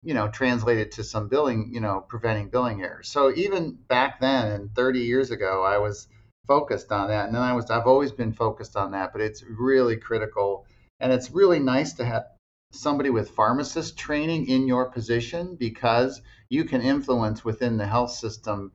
you 0.01 0.13
know, 0.13 0.29
translated 0.29 0.93
to 0.93 1.03
some 1.03 1.27
billing, 1.27 1.73
you 1.73 1.81
know, 1.81 2.05
preventing 2.07 2.49
billing 2.49 2.81
errors. 2.81 3.09
So 3.09 3.33
even 3.35 3.77
back 3.89 4.21
then, 4.21 4.51
and 4.51 4.73
30 4.73 4.99
years 4.99 5.31
ago, 5.31 5.63
I 5.65 5.77
was 5.77 6.07
focused 6.49 6.91
on 6.91 7.09
that, 7.09 7.27
and 7.27 7.35
then 7.35 7.43
I 7.43 7.53
was, 7.53 7.69
I've 7.69 7.87
always 7.87 8.11
been 8.11 8.33
focused 8.33 8.75
on 8.75 8.91
that. 8.91 9.13
But 9.13 9.21
it's 9.21 9.43
really 9.43 9.97
critical, 9.97 10.65
and 10.99 11.13
it's 11.13 11.31
really 11.31 11.59
nice 11.59 11.93
to 11.93 12.05
have 12.05 12.25
somebody 12.71 13.09
with 13.09 13.29
pharmacist 13.29 13.97
training 13.97 14.47
in 14.47 14.67
your 14.67 14.91
position 14.91 15.55
because 15.55 16.21
you 16.49 16.65
can 16.65 16.81
influence 16.81 17.45
within 17.45 17.77
the 17.77 17.87
health 17.87 18.11
system 18.11 18.71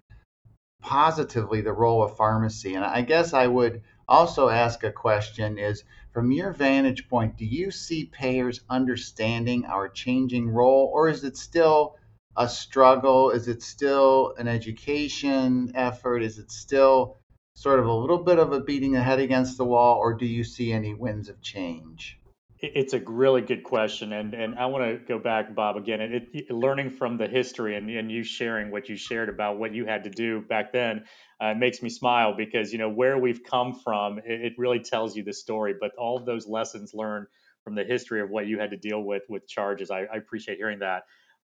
positively 0.82 1.62
the 1.62 1.72
role 1.72 2.02
of 2.02 2.16
pharmacy. 2.16 2.74
And 2.74 2.84
I 2.84 3.00
guess 3.02 3.32
I 3.32 3.46
would 3.46 3.82
also 4.06 4.48
ask 4.50 4.84
a 4.84 4.92
question 4.92 5.58
is 5.58 5.82
from 6.12 6.30
your 6.30 6.52
vantage 6.52 7.08
point, 7.08 7.36
do 7.38 7.44
you 7.44 7.70
see 7.70 8.04
payers 8.04 8.60
understanding 8.68 9.64
our 9.64 9.88
changing 9.88 10.48
role 10.50 10.90
or 10.92 11.08
is 11.08 11.24
it 11.24 11.36
still 11.36 11.96
a 12.36 12.48
struggle? 12.48 13.30
Is 13.30 13.48
it 13.48 13.62
still 13.62 14.34
an 14.38 14.46
education 14.46 15.72
effort? 15.74 16.22
Is 16.22 16.38
it 16.38 16.50
still 16.52 17.16
sort 17.54 17.80
of 17.80 17.86
a 17.86 17.92
little 17.92 18.22
bit 18.22 18.38
of 18.38 18.52
a 18.52 18.60
beating 18.60 18.92
the 18.92 19.02
head 19.02 19.20
against 19.20 19.56
the 19.56 19.64
wall 19.64 19.98
or 19.98 20.12
do 20.14 20.26
you 20.26 20.44
see 20.44 20.72
any 20.72 20.92
winds 20.92 21.28
of 21.28 21.40
change? 21.40 22.18
It's 22.58 22.94
a 22.94 23.00
really 23.00 23.42
good 23.42 23.62
question, 23.62 24.14
and 24.14 24.32
and 24.32 24.58
I 24.58 24.66
want 24.66 24.84
to 24.84 25.06
go 25.06 25.18
back, 25.18 25.54
Bob, 25.54 25.76
again. 25.76 26.00
It, 26.00 26.28
it, 26.32 26.50
learning 26.50 26.90
from 26.90 27.18
the 27.18 27.26
history 27.26 27.76
and, 27.76 27.90
and 27.90 28.10
you 28.10 28.22
sharing 28.22 28.70
what 28.70 28.88
you 28.88 28.96
shared 28.96 29.28
about 29.28 29.58
what 29.58 29.74
you 29.74 29.84
had 29.84 30.04
to 30.04 30.10
do 30.10 30.40
back 30.40 30.72
then 30.72 31.04
uh, 31.40 31.52
makes 31.52 31.82
me 31.82 31.90
smile 31.90 32.34
because 32.34 32.72
you 32.72 32.78
know 32.78 32.88
where 32.88 33.18
we've 33.18 33.42
come 33.44 33.74
from. 33.74 34.18
It, 34.18 34.40
it 34.40 34.52
really 34.56 34.80
tells 34.80 35.14
you 35.14 35.22
the 35.22 35.34
story, 35.34 35.74
but 35.78 35.90
all 35.98 36.16
of 36.16 36.24
those 36.24 36.46
lessons 36.46 36.94
learned 36.94 37.26
from 37.64 37.74
the 37.74 37.84
history 37.84 38.22
of 38.22 38.30
what 38.30 38.46
you 38.46 38.58
had 38.58 38.70
to 38.70 38.78
deal 38.78 39.02
with 39.02 39.24
with 39.28 39.46
charges. 39.46 39.90
I, 39.90 40.04
I 40.04 40.16
appreciate 40.16 40.56
hearing 40.56 40.78
that. 40.78 41.02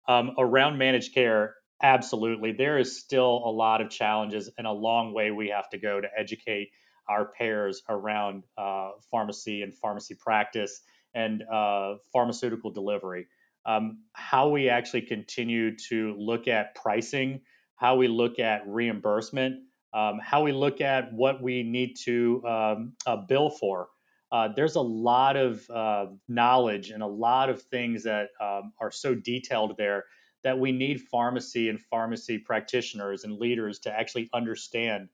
Um, 0.08 0.30
around 0.38 0.78
managed 0.78 1.12
care, 1.12 1.54
absolutely, 1.82 2.52
there 2.52 2.78
is 2.78 2.98
still 2.98 3.42
a 3.44 3.50
lot 3.50 3.80
of 3.80 3.90
challenges 3.90 4.50
and 4.58 4.66
a 4.66 4.72
long 4.72 5.12
way 5.12 5.30
we 5.30 5.48
have 5.48 5.68
to 5.70 5.78
go 5.78 6.00
to 6.00 6.08
educate 6.16 6.70
our 7.08 7.32
payers 7.32 7.82
around 7.88 8.44
uh, 8.56 8.90
pharmacy 9.10 9.62
and 9.62 9.74
pharmacy 9.74 10.14
practice 10.14 10.80
and 11.14 11.42
uh, 11.52 11.96
pharmaceutical 12.12 12.70
delivery. 12.70 13.26
Um, 13.66 14.04
how 14.12 14.48
we 14.48 14.68
actually 14.68 15.02
continue 15.02 15.76
to 15.88 16.14
look 16.16 16.48
at 16.48 16.74
pricing, 16.74 17.40
how 17.76 17.96
we 17.96 18.08
look 18.08 18.38
at 18.38 18.62
reimbursement, 18.66 19.56
um, 19.92 20.20
how 20.22 20.42
we 20.42 20.52
look 20.52 20.80
at 20.80 21.12
what 21.12 21.42
we 21.42 21.62
need 21.62 21.96
to 22.04 22.42
um, 22.46 22.92
uh, 23.06 23.16
bill 23.16 23.50
for. 23.50 23.88
Uh, 24.32 24.48
there's 24.54 24.76
a 24.76 24.80
lot 24.80 25.36
of 25.36 25.68
uh, 25.68 26.06
knowledge 26.28 26.90
and 26.90 27.02
a 27.02 27.06
lot 27.06 27.50
of 27.50 27.62
things 27.62 28.04
that 28.04 28.28
um, 28.40 28.72
are 28.80 28.92
so 28.92 29.14
detailed 29.14 29.74
there 29.76 30.04
that 30.42 30.58
we 30.58 30.72
need 30.72 31.00
pharmacy 31.00 31.68
and 31.68 31.80
pharmacy 31.80 32.38
practitioners 32.38 33.24
and 33.24 33.38
leaders 33.38 33.78
to 33.80 33.92
actually 33.92 34.28
understand 34.32 35.08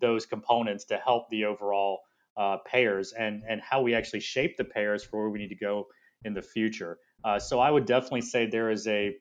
those 0.00 0.26
components 0.26 0.84
to 0.84 0.96
help 0.98 1.28
the 1.30 1.44
overall 1.44 2.00
uh, 2.36 2.58
payers 2.64 3.12
and 3.12 3.42
and 3.48 3.60
how 3.60 3.82
we 3.82 3.94
actually 3.94 4.20
shape 4.20 4.56
the 4.56 4.64
payers 4.64 5.02
for 5.02 5.22
where 5.22 5.30
we 5.30 5.38
need 5.38 5.48
to 5.48 5.56
go 5.56 5.86
in 6.24 6.34
the 6.34 6.42
future. 6.42 6.98
Uh, 7.24 7.38
so 7.38 7.58
I 7.58 7.70
would 7.70 7.84
definitely 7.84 8.22
say 8.22 8.46
there 8.46 8.70
is 8.70 8.86
a 8.86 9.16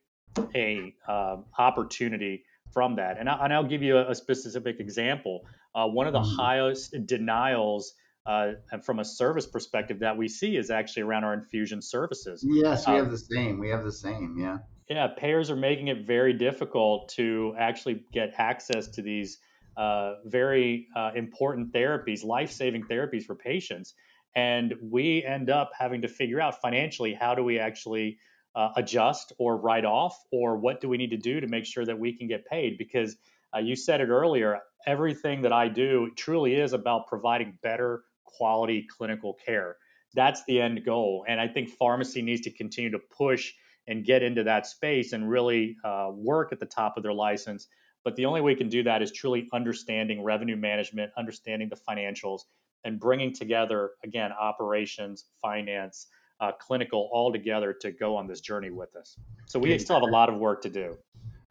a 0.53 0.93
uh, 1.07 1.37
opportunity 1.57 2.43
from 2.71 2.95
that, 2.97 3.17
and, 3.17 3.27
I, 3.27 3.59
will 3.59 3.67
give 3.67 3.81
you 3.81 3.97
a, 3.97 4.11
a 4.11 4.15
specific 4.15 4.79
example. 4.79 5.47
Uh, 5.73 5.87
one 5.87 6.05
of 6.05 6.13
the 6.13 6.19
mm-hmm. 6.19 6.35
highest 6.35 6.95
denials. 7.05 7.93
Uh, 8.25 8.55
from 8.83 8.99
a 8.99 9.05
service 9.05 9.47
perspective, 9.47 9.99
that 9.99 10.17
we 10.17 10.27
see 10.27 10.57
is 10.57 10.69
actually 10.69 11.01
around 11.01 11.23
our 11.23 11.33
infusion 11.33 11.81
services. 11.81 12.45
Yes, 12.45 12.85
we 12.85 12.95
have 12.95 13.09
the 13.09 13.17
same. 13.17 13.57
We 13.57 13.69
have 13.69 13.85
the 13.85 13.91
same. 13.93 14.35
Yeah. 14.37 14.57
Yeah, 14.89 15.07
payers 15.07 15.49
are 15.51 15.57
making 15.57 15.89
it 15.89 16.05
very 16.05 16.33
difficult 16.33 17.09
to 17.09 17.53
actually 17.57 18.05
get 18.13 18.33
access 18.37 18.87
to 18.89 19.01
these 19.01 19.39
uh, 19.75 20.15
very 20.25 20.87
uh, 20.95 21.11
important 21.13 21.73
therapies, 21.73 22.23
life 22.23 22.51
saving 22.51 22.83
therapies 22.83 23.23
for 23.23 23.35
patients. 23.35 23.95
And 24.35 24.75
we 24.81 25.23
end 25.25 25.49
up 25.49 25.71
having 25.77 26.01
to 26.03 26.07
figure 26.07 26.39
out 26.39 26.61
financially 26.61 27.13
how 27.13 27.35
do 27.35 27.43
we 27.43 27.59
actually 27.59 28.17
uh, 28.55 28.69
adjust 28.77 29.33
or 29.37 29.57
write 29.57 29.83
off, 29.85 30.17
or 30.31 30.57
what 30.57 30.79
do 30.79 30.87
we 30.87 30.97
need 30.97 31.11
to 31.11 31.17
do 31.17 31.41
to 31.41 31.47
make 31.47 31.65
sure 31.65 31.85
that 31.85 31.99
we 31.99 32.13
can 32.13 32.27
get 32.27 32.45
paid? 32.45 32.77
Because 32.77 33.17
uh, 33.53 33.59
you 33.59 33.75
said 33.75 33.99
it 33.99 34.07
earlier, 34.09 34.59
everything 34.85 35.41
that 35.41 35.53
I 35.53 35.67
do 35.67 36.11
truly 36.15 36.55
is 36.55 36.73
about 36.73 37.07
providing 37.07 37.57
better 37.61 38.03
quality 38.23 38.87
clinical 38.89 39.33
care. 39.33 39.77
That's 40.13 40.43
the 40.45 40.61
end 40.61 40.85
goal. 40.85 41.25
And 41.27 41.41
I 41.41 41.47
think 41.47 41.69
pharmacy 41.69 42.21
needs 42.21 42.41
to 42.41 42.51
continue 42.51 42.91
to 42.91 42.99
push 42.99 43.53
and 43.87 44.05
get 44.05 44.23
into 44.23 44.43
that 44.43 44.65
space 44.65 45.13
and 45.13 45.29
really 45.29 45.75
uh, 45.83 46.09
work 46.13 46.51
at 46.51 46.59
the 46.59 46.65
top 46.65 46.97
of 46.97 47.03
their 47.03 47.13
license 47.13 47.67
but 48.07 48.15
the 48.15 48.23
only 48.23 48.39
way 48.39 48.53
we 48.53 48.55
can 48.55 48.69
do 48.69 48.83
that 48.83 49.01
is 49.01 49.11
truly 49.11 49.49
understanding 49.51 50.23
revenue 50.23 50.55
management, 50.55 51.11
understanding 51.17 51.67
the 51.67 51.75
financials, 51.75 52.43
and 52.85 52.97
bringing 53.01 53.33
together, 53.33 53.91
again, 54.01 54.31
operations, 54.31 55.25
finance, 55.41 56.07
uh, 56.39 56.53
clinical 56.53 57.09
all 57.11 57.33
together 57.33 57.73
to 57.81 57.91
go 57.91 58.15
on 58.15 58.25
this 58.25 58.39
journey 58.39 58.69
with 58.69 58.95
us. 58.95 59.17
So 59.47 59.59
we 59.59 59.77
still 59.77 59.97
have 59.97 60.07
a 60.07 60.11
lot 60.11 60.29
of 60.29 60.37
work 60.37 60.61
to 60.61 60.69
do. 60.69 60.97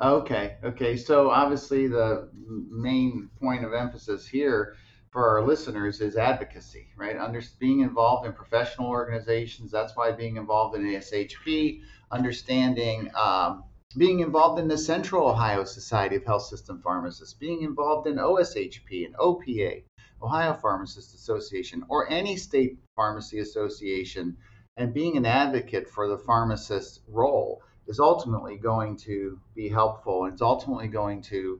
Okay. 0.00 0.56
Okay. 0.64 0.96
So 0.96 1.28
obviously, 1.30 1.88
the 1.88 2.30
main 2.70 3.28
point 3.38 3.62
of 3.62 3.74
emphasis 3.74 4.26
here 4.26 4.76
for 5.16 5.30
our 5.30 5.46
listeners 5.46 6.02
is 6.02 6.14
advocacy, 6.14 6.88
right? 6.94 7.16
Under 7.16 7.40
being 7.58 7.80
involved 7.80 8.26
in 8.26 8.34
professional 8.34 8.88
organizations. 8.88 9.70
That's 9.70 9.96
why 9.96 10.12
being 10.12 10.36
involved 10.36 10.76
in 10.76 10.82
ASHP, 10.82 11.80
understanding 12.10 13.10
um, 13.16 13.64
being 13.96 14.20
involved 14.20 14.60
in 14.60 14.68
the 14.68 14.76
Central 14.76 15.26
Ohio 15.26 15.64
Society 15.64 16.16
of 16.16 16.24
Health 16.26 16.42
System 16.42 16.82
Pharmacists, 16.82 17.32
being 17.32 17.62
involved 17.62 18.06
in 18.06 18.16
OSHP 18.16 19.06
and 19.06 19.14
OPA, 19.16 19.84
Ohio 20.20 20.52
Pharmacists 20.52 21.14
Association, 21.14 21.82
or 21.88 22.10
any 22.10 22.36
state 22.36 22.76
pharmacy 22.94 23.38
association, 23.38 24.36
and 24.76 24.92
being 24.92 25.16
an 25.16 25.24
advocate 25.24 25.88
for 25.88 26.08
the 26.08 26.18
pharmacist's 26.18 27.00
role 27.08 27.62
is 27.86 28.00
ultimately 28.00 28.58
going 28.58 28.98
to 28.98 29.40
be 29.54 29.70
helpful. 29.70 30.24
And 30.24 30.34
it's 30.34 30.42
ultimately 30.42 30.88
going 30.88 31.22
to 31.22 31.58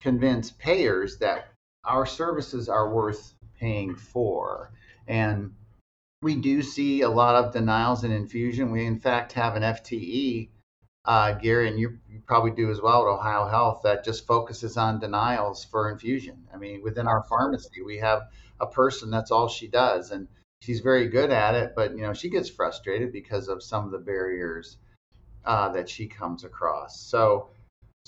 convince 0.00 0.50
payers 0.50 1.18
that 1.18 1.52
our 1.84 2.06
services 2.06 2.68
are 2.68 2.92
worth 2.92 3.34
paying 3.58 3.94
for. 3.94 4.72
And 5.06 5.54
we 6.22 6.36
do 6.36 6.62
see 6.62 7.02
a 7.02 7.08
lot 7.08 7.36
of 7.36 7.52
denials 7.52 8.04
in 8.04 8.12
infusion. 8.12 8.70
We, 8.70 8.84
in 8.86 8.98
fact, 8.98 9.32
have 9.32 9.56
an 9.56 9.62
FTE 9.62 10.48
uh, 11.08 11.32
Gary, 11.32 11.68
and 11.68 11.78
you, 11.78 11.98
probably 12.26 12.50
do 12.50 12.70
as 12.70 12.82
well 12.82 13.00
at 13.00 13.08
Ohio 13.08 13.48
Health, 13.48 13.80
that 13.82 14.04
just 14.04 14.26
focuses 14.26 14.76
on 14.76 15.00
denials 15.00 15.64
for 15.64 15.90
infusion. 15.90 16.46
I 16.52 16.58
mean, 16.58 16.82
within 16.82 17.06
our 17.06 17.22
pharmacy, 17.22 17.80
we 17.80 17.96
have 17.96 18.28
a 18.60 18.66
person 18.66 19.10
that's 19.10 19.30
all 19.30 19.48
she 19.48 19.68
does, 19.68 20.10
and 20.10 20.28
she's 20.60 20.80
very 20.80 21.08
good 21.08 21.30
at 21.30 21.54
it. 21.54 21.72
But 21.74 21.92
you 21.92 22.02
know, 22.02 22.12
she 22.12 22.28
gets 22.28 22.50
frustrated 22.50 23.10
because 23.10 23.48
of 23.48 23.62
some 23.62 23.86
of 23.86 23.90
the 23.90 23.98
barriers 23.98 24.76
uh, 25.46 25.70
that 25.70 25.88
she 25.88 26.06
comes 26.06 26.44
across. 26.44 27.00
So, 27.00 27.48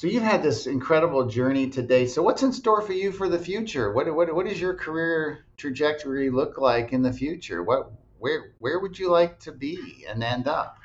so 0.00 0.06
you've 0.06 0.22
had 0.22 0.42
this 0.42 0.66
incredible 0.66 1.26
journey 1.26 1.68
today. 1.68 2.06
So, 2.06 2.22
what's 2.22 2.42
in 2.42 2.54
store 2.54 2.80
for 2.80 2.94
you 2.94 3.12
for 3.12 3.28
the 3.28 3.38
future? 3.38 3.92
What 3.92 4.06
what 4.14 4.34
what 4.34 4.46
does 4.46 4.58
your 4.58 4.72
career 4.72 5.44
trajectory 5.58 6.30
look 6.30 6.56
like 6.56 6.94
in 6.94 7.02
the 7.02 7.12
future? 7.12 7.62
What 7.62 7.92
where 8.18 8.54
where 8.60 8.80
would 8.80 8.98
you 8.98 9.10
like 9.10 9.38
to 9.40 9.52
be 9.52 10.06
and 10.08 10.24
end 10.24 10.48
up? 10.48 10.78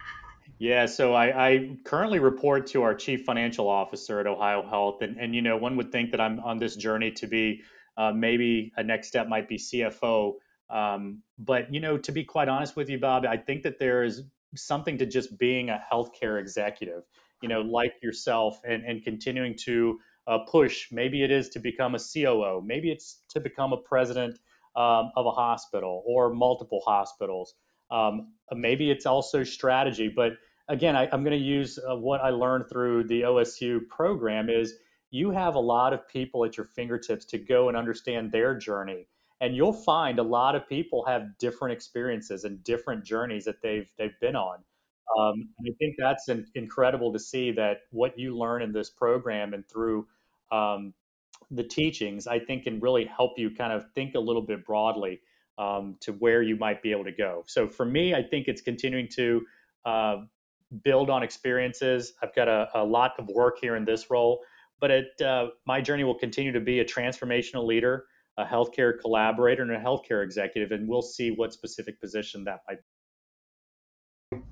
Yeah, 0.60 0.86
so 0.86 1.14
I, 1.14 1.48
I, 1.48 1.78
currently 1.86 2.20
report 2.20 2.68
to 2.68 2.84
our 2.84 2.94
chief 2.94 3.24
financial 3.24 3.70
officer 3.70 4.20
at 4.20 4.28
Ohio 4.28 4.68
Health, 4.68 5.02
and, 5.02 5.16
and 5.16 5.34
you 5.34 5.42
know 5.42 5.56
one 5.56 5.78
would 5.78 5.94
think 5.94 6.12
that 6.12 6.20
I'm 6.20 6.42
on 6.42 6.58
this 6.58 6.76
journey 6.76 7.12
to 7.12 7.28
be 7.28 7.62
uh, 7.96 8.12
maybe 8.12 8.74
a 8.76 8.84
next 8.84 9.08
step 9.08 9.30
might 9.30 9.48
be 9.48 9.58
CFO, 9.58 10.34
um, 10.70 11.22
but 11.40 11.74
you 11.74 11.80
know 11.80 11.98
to 11.98 12.12
be 12.12 12.26
quite 12.26 12.50
honest 12.50 12.76
with 12.76 12.90
you, 12.90 13.00
Bob, 13.00 13.26
I 13.26 13.38
think 13.38 13.64
that 13.64 13.80
there 13.80 14.04
is 14.04 14.24
something 14.56 14.98
to 14.98 15.06
just 15.06 15.38
being 15.38 15.70
a 15.70 15.82
healthcare 15.90 16.38
executive, 16.38 17.04
you 17.46 17.50
know, 17.50 17.62
like 17.62 17.94
yourself, 18.02 18.60
and 18.64 18.84
and 18.84 19.04
continuing 19.04 19.56
to 19.66 20.00
uh, 20.26 20.40
push. 20.50 20.88
Maybe 20.92 21.24
it 21.24 21.30
is 21.30 21.50
to 21.50 21.60
become 21.60 21.94
a 21.94 22.00
COO. 22.00 22.64
Maybe 22.66 22.90
it's 22.90 23.22
to 23.30 23.40
become 23.40 23.72
a 23.72 23.78
president 23.78 24.40
um, 24.76 25.12
of 25.16 25.28
a 25.28 25.32
hospital 25.32 26.04
or 26.08 26.34
multiple 26.34 26.82
hospitals. 26.84 27.54
Um, 27.92 28.34
maybe 28.52 28.90
it's 28.90 29.06
also 29.06 29.44
strategy. 29.44 30.12
But 30.14 30.32
again, 30.68 30.96
I, 30.96 31.04
am 31.14 31.24
going 31.24 31.38
to 31.40 31.46
use 31.46 31.78
uh, 31.78 31.96
what 31.96 32.22
I 32.22 32.32
learned 32.32 32.66
through 32.68 33.04
the 33.04 33.22
OSU 33.22 33.88
program 33.90 34.50
is 34.50 34.74
you 35.12 35.30
have 35.30 35.54
a 35.54 35.60
lot 35.60 35.94
of 35.94 36.08
people 36.08 36.44
at 36.46 36.58
your 36.58 36.66
fingertips 36.66 37.26
to 37.26 37.38
go 37.38 37.68
and 37.68 37.78
understand 37.78 38.32
their 38.32 38.58
journey. 38.58 39.08
And 39.40 39.56
you'll 39.56 39.84
find 39.94 40.18
a 40.18 40.24
lot 40.24 40.56
of 40.56 40.68
people 40.68 41.06
have 41.06 41.38
different 41.38 41.74
experiences 41.74 42.44
and 42.44 42.64
different 42.64 43.06
journeys 43.06 43.46
that 43.46 43.62
they've 43.62 43.88
they've 44.00 44.20
been 44.20 44.36
on. 44.36 44.64
Um, 45.18 45.50
and 45.60 45.68
I 45.70 45.76
think 45.78 45.96
that's 45.98 46.28
an, 46.28 46.46
incredible 46.56 47.14
to 47.14 47.20
see 47.20 47.52
that 47.52 47.82
what 47.92 48.18
you 48.18 48.38
learn 48.38 48.62
in 48.62 48.72
this 48.72 48.90
program 48.90 49.54
and 49.54 49.68
through 49.68 50.08
um, 50.52 50.94
the 51.52 51.64
teachings, 51.64 52.28
I 52.28 52.40
think 52.40 52.64
can 52.64 52.80
really 52.80 53.06
help 53.06 53.38
you 53.38 53.50
kind 53.52 53.74
of 53.74 53.92
think 53.94 54.16
a 54.16 54.20
little 54.20 54.42
bit 54.42 54.66
broadly 54.66 55.22
um, 55.58 55.96
to 56.02 56.14
where 56.14 56.42
you 56.42 56.56
might 56.56 56.82
be 56.82 56.92
able 56.92 57.06
to 57.06 57.12
go. 57.12 57.44
So 57.48 57.68
for 57.68 57.86
me, 57.86 58.14
I 58.14 58.24
think 58.24 58.48
it's 58.48 58.62
continuing 58.62 59.08
to 59.16 59.46
uh, 59.86 60.18
build 60.84 61.10
on 61.10 61.24
experiences. 61.24 62.14
I've 62.22 62.36
got 62.36 62.48
a, 62.48 62.70
a, 62.74 62.84
lot 62.84 63.14
of 63.20 63.28
work 63.28 63.60
here 63.62 63.76
in 63.76 63.86
this 63.86 64.10
role, 64.10 64.42
but 64.80 64.92
it, 64.92 65.22
uh, 65.22 65.48
my 65.66 65.80
journey 65.80 66.04
will 66.04 66.18
continue 66.18 66.52
to 66.52 66.60
be 66.60 66.80
a 66.80 66.86
transformational 66.86 67.66
leader, 67.66 68.06
a 68.38 68.44
healthcare 68.44 69.00
collaborator, 69.00 69.62
and 69.62 69.72
a 69.72 69.80
healthcare 69.80 70.24
executive, 70.24 70.72
and 70.72 70.88
we'll 70.88 71.02
see 71.02 71.32
what 71.32 71.54
specific 71.54 72.02
position 72.02 72.44
that 72.44 72.62
might 72.68 72.78
be 72.78 72.95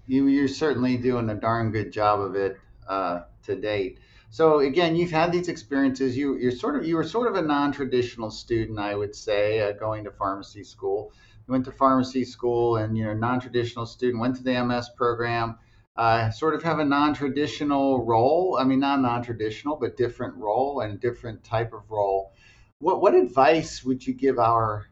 you, 0.08 0.28
you're 0.28 0.48
certainly 0.48 0.98
doing 0.98 1.30
a 1.30 1.36
darn 1.36 1.72
good 1.72 1.92
job 1.92 2.22
of 2.22 2.36
it 2.36 2.58
uh, 2.88 3.22
to 3.44 3.56
date. 3.56 4.00
So 4.30 4.60
again, 4.60 4.96
you've 4.96 5.12
had 5.12 5.32
these 5.32 5.48
experiences. 5.48 6.18
You 6.18 6.38
you're 6.38 6.52
sort 6.52 6.76
of 6.76 6.88
you 6.88 6.96
were 6.96 7.04
sort 7.04 7.28
of 7.28 7.36
a 7.36 7.42
non-traditional 7.42 8.32
student, 8.32 8.80
I 8.80 8.96
would 8.96 9.16
say, 9.16 9.62
uh, 9.62 9.74
going 9.74 10.04
to 10.06 10.12
pharmacy 10.12 10.64
school. 10.64 11.14
You 11.48 11.52
went 11.52 11.66
to 11.66 11.72
pharmacy 11.72 12.26
school, 12.26 12.78
and 12.78 12.98
you 12.98 13.04
know, 13.06 13.14
non-traditional 13.14 13.86
student 13.86 14.20
went 14.20 14.36
to 14.38 14.44
the 14.44 14.64
MS 14.64 14.90
program. 14.98 15.60
Uh, 15.96 16.32
sort 16.32 16.56
of 16.56 16.64
have 16.64 16.80
a 16.80 16.86
non-traditional 16.86 18.04
role. 18.04 18.58
I 18.60 18.64
mean, 18.64 18.80
not 18.80 19.02
non-traditional, 19.02 19.76
but 19.76 19.98
different 19.98 20.36
role 20.36 20.80
and 20.80 21.00
different 21.00 21.44
type 21.44 21.72
of 21.72 21.92
role. 21.92 22.34
What 22.80 23.02
what 23.02 23.14
advice 23.14 23.84
would 23.84 24.06
you 24.06 24.16
give 24.16 24.40
our 24.40 24.88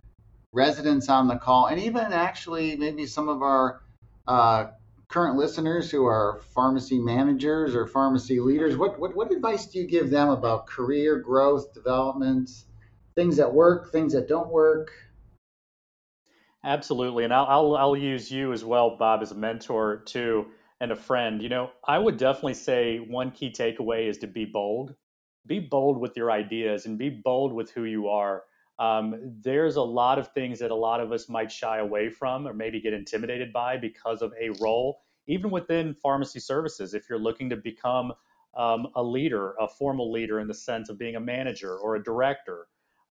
residents 0.52 1.10
on 1.10 1.28
the 1.28 1.38
call, 1.38 1.66
and 1.66 1.80
even 1.80 2.14
actually 2.14 2.76
maybe 2.76 3.08
some 3.08 3.28
of 3.28 3.42
our 3.42 3.82
uh, 4.28 4.66
current 5.12 5.38
listeners 5.38 5.92
who 5.92 6.06
are 6.06 6.40
pharmacy 6.56 6.98
managers 6.98 7.76
or 7.76 7.86
pharmacy 7.86 8.40
leaders, 8.40 8.78
what, 8.78 8.98
what, 9.00 9.16
what 9.16 9.32
advice 9.32 9.66
do 9.66 9.80
you 9.80 9.86
give 9.86 10.10
them 10.10 10.30
about 10.30 10.68
career 10.68 11.20
growth, 11.20 11.74
development, 11.74 12.50
things 13.16 13.38
that 13.38 13.54
work, 13.54 13.92
things 13.92 14.14
that 14.14 14.28
don't 14.30 14.50
work? 14.50 14.92
Absolutely. 16.64 17.26
And 17.26 17.34
I'll, 17.34 17.46
I'll, 17.46 17.76
I'll 17.76 17.98
use 17.98 18.32
you 18.32 18.54
as 18.54 18.64
well, 18.64 18.96
Bob, 18.98 19.22
as 19.22 19.32
a 19.32 19.36
mentor 19.36 20.04
too 20.06 20.48
and 20.80 20.92
a 20.92 20.96
friend. 20.96 21.42
You 21.42 21.50
know, 21.50 21.72
I 21.86 21.98
would 21.98 22.18
definitely 22.18 22.54
say 22.54 22.98
one 23.00 23.32
key 23.32 23.52
takeaway 23.52 24.08
is 24.08 24.20
to 24.20 24.28
be 24.28 24.46
bold. 24.46 24.96
Be 25.46 25.60
bold 25.60 25.98
with 25.98 26.16
your 26.16 26.32
ideas 26.32 26.86
and 26.86 26.98
be 26.98 27.10
bold 27.10 27.52
with 27.52 27.72
who 27.72 27.84
you 27.84 28.08
are. 28.08 28.44
Um, 28.80 29.38
there's 29.44 29.76
a 29.76 29.82
lot 29.82 30.18
of 30.18 30.30
things 30.30 30.60
that 30.60 30.72
a 30.72 30.76
lot 30.76 31.00
of 31.00 31.12
us 31.12 31.30
might 31.30 31.52
shy 31.52 31.80
away 31.80 32.10
from 32.10 32.48
or 32.48 32.54
maybe 32.54 32.82
get 32.82 32.94
intimidated 32.94 33.54
by 33.54 33.78
because 33.78 34.22
of 34.22 34.34
a 34.40 34.50
role, 34.62 35.02
even 35.28 35.52
within 35.52 35.94
pharmacy 35.94 36.40
services. 36.40 36.94
If 36.94 37.10
you're 37.10 37.20
looking 37.20 37.50
to 37.50 37.58
become 37.58 38.14
um, 38.58 38.88
a 38.96 39.04
leader, 39.04 39.54
a 39.60 39.68
formal 39.68 40.12
leader 40.12 40.40
in 40.40 40.48
the 40.48 40.54
sense 40.54 40.90
of 40.90 40.98
being 40.98 41.16
a 41.16 41.20
manager 41.20 41.78
or 41.78 41.96
a 41.96 42.04
director, 42.04 42.68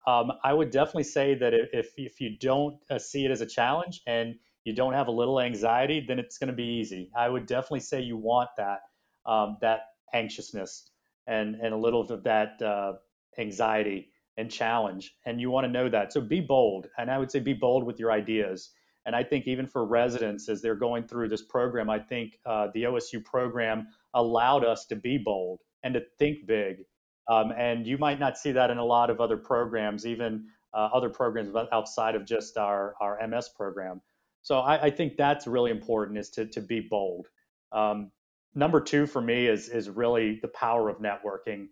um, 0.07 0.33
I 0.43 0.55
would 0.55 0.71
definitely 0.71 1.05
say 1.05 1.35
that 1.35 1.53
if, 1.53 1.93
if 1.99 2.21
you 2.21 2.39
don't 2.39 2.79
uh, 2.91 2.99
see 2.99 3.27
it 3.27 3.31
as 3.31 3.43
a 3.43 3.47
challenge 3.47 4.01
and 4.07 4.37
you 4.65 4.75
don't 4.75 4.95
have 4.95 5.09
a 5.09 5.13
little 5.13 5.41
anxiety, 5.41 6.05
then 6.07 6.19
it's 6.19 6.39
going 6.39 6.49
to 6.49 6.57
be 6.57 6.65
easy. 6.65 7.11
I 7.17 7.29
would 7.29 7.47
definitely 7.47 7.81
say 7.81 8.01
you 8.01 8.17
want 8.17 8.51
that 8.57 8.81
um, 9.27 9.59
that 9.61 9.81
anxiousness 10.15 10.91
and 11.27 11.57
and 11.57 11.75
a 11.75 11.77
little 11.77 12.01
of 12.01 12.23
that 12.25 12.61
uh, 12.63 12.95
anxiety 13.39 14.09
and 14.39 14.51
challenge. 14.51 15.15
And 15.27 15.41
you 15.41 15.51
want 15.51 15.67
to 15.67 15.71
know 15.71 15.91
that. 15.91 16.13
So 16.13 16.23
be 16.23 16.41
bold. 16.41 16.87
And 16.97 17.11
I 17.11 17.19
would 17.19 17.31
say 17.31 17.41
be 17.41 17.53
bold 17.53 17.85
with 17.85 17.99
your 17.99 18.11
ideas. 18.11 18.71
And 19.05 19.17
I 19.17 19.25
think 19.25 19.47
even 19.47 19.67
for 19.67 19.85
residents, 19.85 20.49
as 20.49 20.63
they're 20.63 20.77
going 20.77 21.07
through 21.09 21.29
this 21.29 21.43
program, 21.43 21.91
I 21.91 21.99
think 21.99 22.39
uh, 22.47 22.69
the 22.73 22.85
OSU 22.85 23.25
program 23.25 23.89
allowed 24.15 24.65
us 24.65 24.87
to 24.87 24.97
be 24.97 25.19
bold 25.19 25.61
and 25.83 25.95
to 25.95 26.03
think 26.19 26.47
big. 26.47 26.85
Um, 27.29 27.53
and 27.57 27.87
you 27.87 27.99
might 27.99 28.21
not 28.21 28.39
see 28.39 28.53
that 28.53 28.71
in 28.71 28.79
a 28.79 28.85
lot 28.85 29.11
of 29.11 29.21
other 29.21 29.37
programs, 29.37 30.07
even 30.07 30.47
uh, 30.73 30.89
other 30.93 31.11
programs 31.11 31.55
outside 31.73 32.15
of 32.15 32.25
just 32.25 32.57
our, 32.57 32.95
our 33.01 33.19
MS 33.27 33.51
program. 33.57 34.01
So 34.43 34.61
I, 34.61 34.85
I 34.85 34.91
think 34.91 35.17
that's 35.17 35.47
really 35.47 35.71
important 35.71 36.19
is 36.19 36.31
to, 36.31 36.47
to 36.47 36.61
be 36.61 36.81
bold. 36.81 37.27
Um, 37.73 38.13
number 38.55 38.81
two 38.81 39.07
for 39.07 39.21
me 39.21 39.47
is, 39.47 39.69
is 39.69 39.91
really 39.91 40.39
the 40.41 40.49
power 40.49 40.89
of 40.89 40.99
networking. 40.99 41.69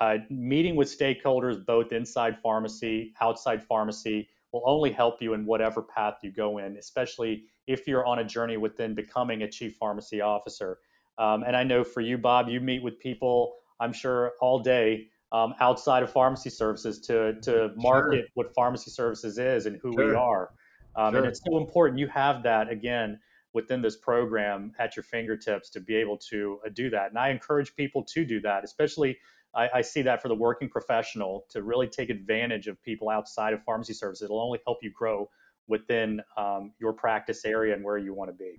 Uh, 0.00 0.18
meeting 0.30 0.76
with 0.76 0.88
stakeholders 0.88 1.64
both 1.64 1.92
inside 1.92 2.38
pharmacy, 2.38 3.12
outside 3.20 3.62
pharmacy 3.62 4.28
will 4.52 4.62
only 4.64 4.90
help 4.90 5.20
you 5.20 5.34
in 5.34 5.44
whatever 5.44 5.82
path 5.82 6.18
you 6.22 6.30
go 6.30 6.58
in, 6.58 6.76
especially 6.76 7.44
if 7.66 7.86
you're 7.86 8.06
on 8.06 8.20
a 8.20 8.24
journey 8.24 8.56
within 8.56 8.94
becoming 8.94 9.42
a 9.42 9.50
chief 9.50 9.76
pharmacy 9.76 10.20
officer. 10.20 10.78
Um, 11.18 11.42
and 11.42 11.56
I 11.56 11.64
know 11.64 11.84
for 11.84 12.00
you, 12.00 12.16
Bob, 12.16 12.48
you 12.48 12.60
meet 12.60 12.82
with 12.82 12.98
people, 13.00 13.56
I'm 13.80 13.92
sure, 13.92 14.32
all 14.40 14.60
day 14.60 15.08
um, 15.32 15.54
outside 15.60 16.02
of 16.02 16.10
pharmacy 16.10 16.48
services 16.48 17.00
to, 17.00 17.38
to 17.42 17.72
market 17.76 18.20
sure. 18.20 18.26
what 18.34 18.54
pharmacy 18.54 18.90
services 18.90 19.38
is 19.38 19.66
and 19.66 19.78
who 19.82 19.92
sure. 19.92 20.06
we 20.06 20.14
are. 20.14 20.50
Um, 20.96 21.12
sure. 21.12 21.18
And 21.18 21.28
it's 21.28 21.40
so 21.44 21.58
important 21.58 21.98
you 21.98 22.08
have 22.08 22.42
that, 22.44 22.70
again, 22.70 23.18
within 23.52 23.82
this 23.82 23.96
program 23.96 24.72
at 24.78 24.96
your 24.96 25.02
fingertips 25.02 25.70
to 25.70 25.80
be 25.80 25.96
able 25.96 26.16
to 26.16 26.60
uh, 26.64 26.70
do 26.72 26.88
that. 26.90 27.10
And 27.10 27.18
I 27.18 27.30
encourage 27.30 27.74
people 27.74 28.02
to 28.04 28.24
do 28.24 28.40
that, 28.40 28.64
especially 28.64 29.18
I, 29.54 29.68
I, 29.76 29.82
see 29.82 30.02
that 30.02 30.22
for 30.22 30.28
the 30.28 30.34
working 30.34 30.68
professional 30.68 31.46
to 31.50 31.62
really 31.62 31.88
take 31.88 32.10
advantage 32.10 32.66
of 32.66 32.82
people 32.82 33.08
outside 33.08 33.52
of 33.52 33.62
pharmacy 33.64 33.94
services. 33.94 34.22
It'll 34.22 34.40
only 34.40 34.60
help 34.66 34.78
you 34.82 34.90
grow 34.90 35.28
within 35.66 36.20
um, 36.36 36.72
your 36.80 36.92
practice 36.92 37.44
area 37.44 37.74
and 37.74 37.84
where 37.84 37.98
you 37.98 38.14
want 38.14 38.30
to 38.30 38.36
be. 38.36 38.58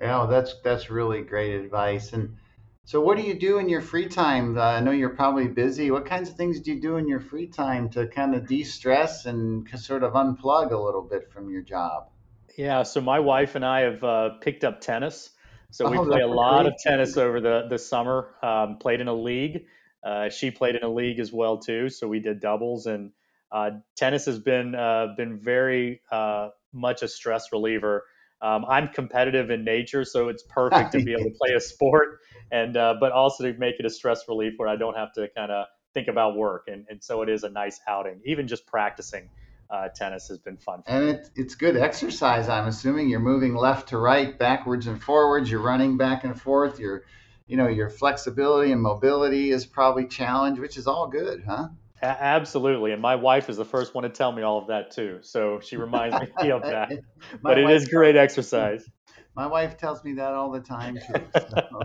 Yeah, 0.00 0.26
that's 0.30 0.54
that's 0.64 0.90
really 0.90 1.22
great 1.22 1.54
advice. 1.54 2.12
And 2.12 2.36
so, 2.84 3.00
what 3.00 3.18
do 3.18 3.22
you 3.22 3.34
do 3.34 3.58
in 3.58 3.68
your 3.68 3.82
free 3.82 4.06
time? 4.06 4.56
Uh, 4.56 4.62
I 4.62 4.80
know 4.80 4.90
you're 4.90 5.10
probably 5.10 5.48
busy. 5.48 5.90
What 5.90 6.06
kinds 6.06 6.30
of 6.30 6.36
things 6.36 6.60
do 6.60 6.72
you 6.72 6.80
do 6.80 6.96
in 6.96 7.06
your 7.06 7.20
free 7.20 7.46
time 7.46 7.90
to 7.90 8.06
kind 8.06 8.34
of 8.34 8.48
de-stress 8.48 9.26
and 9.26 9.68
sort 9.78 10.02
of 10.02 10.14
unplug 10.14 10.72
a 10.72 10.78
little 10.78 11.02
bit 11.02 11.30
from 11.30 11.50
your 11.50 11.62
job? 11.62 12.08
Yeah, 12.56 12.82
so 12.82 13.00
my 13.00 13.20
wife 13.20 13.54
and 13.54 13.64
I 13.64 13.80
have 13.82 14.02
uh, 14.02 14.28
picked 14.40 14.64
up 14.64 14.80
tennis. 14.80 15.30
So 15.70 15.88
we 15.88 15.98
oh, 15.98 16.04
play 16.04 16.20
a 16.20 16.26
lot 16.26 16.62
great. 16.62 16.72
of 16.72 16.78
tennis 16.82 17.16
over 17.16 17.40
the 17.40 17.66
the 17.68 17.78
summer. 17.78 18.34
Um, 18.42 18.78
played 18.78 19.00
in 19.00 19.08
a 19.08 19.14
league 19.14 19.66
uh, 20.02 20.28
she 20.30 20.50
played 20.50 20.76
in 20.76 20.82
a 20.82 20.88
league 20.88 21.20
as 21.20 21.32
well 21.32 21.58
too, 21.58 21.88
so 21.88 22.08
we 22.08 22.20
did 22.20 22.40
doubles. 22.40 22.86
And 22.86 23.12
uh, 23.52 23.70
tennis 23.96 24.26
has 24.26 24.38
been 24.38 24.74
uh, 24.74 25.08
been 25.16 25.38
very 25.38 26.00
uh, 26.10 26.48
much 26.72 27.02
a 27.02 27.08
stress 27.08 27.52
reliever. 27.52 28.04
Um, 28.42 28.64
I'm 28.66 28.88
competitive 28.88 29.50
in 29.50 29.64
nature, 29.64 30.04
so 30.04 30.28
it's 30.28 30.42
perfect 30.48 30.92
to 30.92 31.02
be 31.02 31.12
able 31.12 31.24
to 31.24 31.36
play 31.40 31.54
a 31.54 31.60
sport, 31.60 32.20
and 32.50 32.76
uh, 32.76 32.94
but 32.98 33.12
also 33.12 33.44
to 33.44 33.58
make 33.58 33.74
it 33.78 33.84
a 33.84 33.90
stress 33.90 34.22
relief 34.28 34.54
where 34.56 34.68
I 34.68 34.76
don't 34.76 34.96
have 34.96 35.12
to 35.14 35.28
kind 35.36 35.52
of 35.52 35.66
think 35.92 36.08
about 36.08 36.36
work, 36.36 36.64
and, 36.68 36.86
and 36.88 37.02
so 37.02 37.22
it 37.22 37.28
is 37.28 37.44
a 37.44 37.50
nice 37.50 37.80
outing. 37.86 38.20
Even 38.24 38.48
just 38.48 38.66
practicing 38.66 39.28
uh, 39.68 39.88
tennis 39.94 40.28
has 40.28 40.38
been 40.38 40.56
fun. 40.56 40.82
and 40.86 41.04
it, 41.04 41.30
it's 41.36 41.54
good 41.54 41.76
exercise. 41.76 42.48
I'm 42.48 42.66
assuming 42.66 43.08
you're 43.08 43.20
moving 43.20 43.54
left 43.54 43.90
to 43.90 43.98
right, 43.98 44.36
backwards 44.38 44.86
and 44.86 45.00
forwards. 45.02 45.50
You're 45.50 45.62
running 45.62 45.96
back 45.96 46.24
and 46.24 46.40
forth. 46.40 46.80
You're 46.80 47.04
you 47.50 47.56
know 47.56 47.66
your 47.66 47.90
flexibility 47.90 48.70
and 48.70 48.80
mobility 48.80 49.50
is 49.50 49.66
probably 49.66 50.06
challenged, 50.06 50.60
which 50.60 50.76
is 50.76 50.86
all 50.86 51.08
good, 51.08 51.42
huh? 51.44 51.66
A- 52.00 52.22
absolutely, 52.22 52.92
and 52.92 53.02
my 53.02 53.16
wife 53.16 53.50
is 53.50 53.56
the 53.56 53.64
first 53.64 53.92
one 53.92 54.04
to 54.04 54.08
tell 54.08 54.30
me 54.30 54.42
all 54.42 54.58
of 54.58 54.68
that 54.68 54.92
too. 54.92 55.18
So 55.22 55.58
she 55.58 55.76
reminds 55.76 56.16
me 56.40 56.50
of 56.50 56.62
that. 56.62 56.90
but 57.42 57.58
it 57.58 57.68
is 57.68 57.88
great 57.88 58.14
exercise. 58.16 58.88
My 59.36 59.46
wife 59.46 59.76
tells 59.78 60.04
me 60.04 60.14
that 60.14 60.34
all 60.34 60.50
the 60.50 60.60
time 60.60 60.98
too. 61.06 61.24
So. 61.48 61.82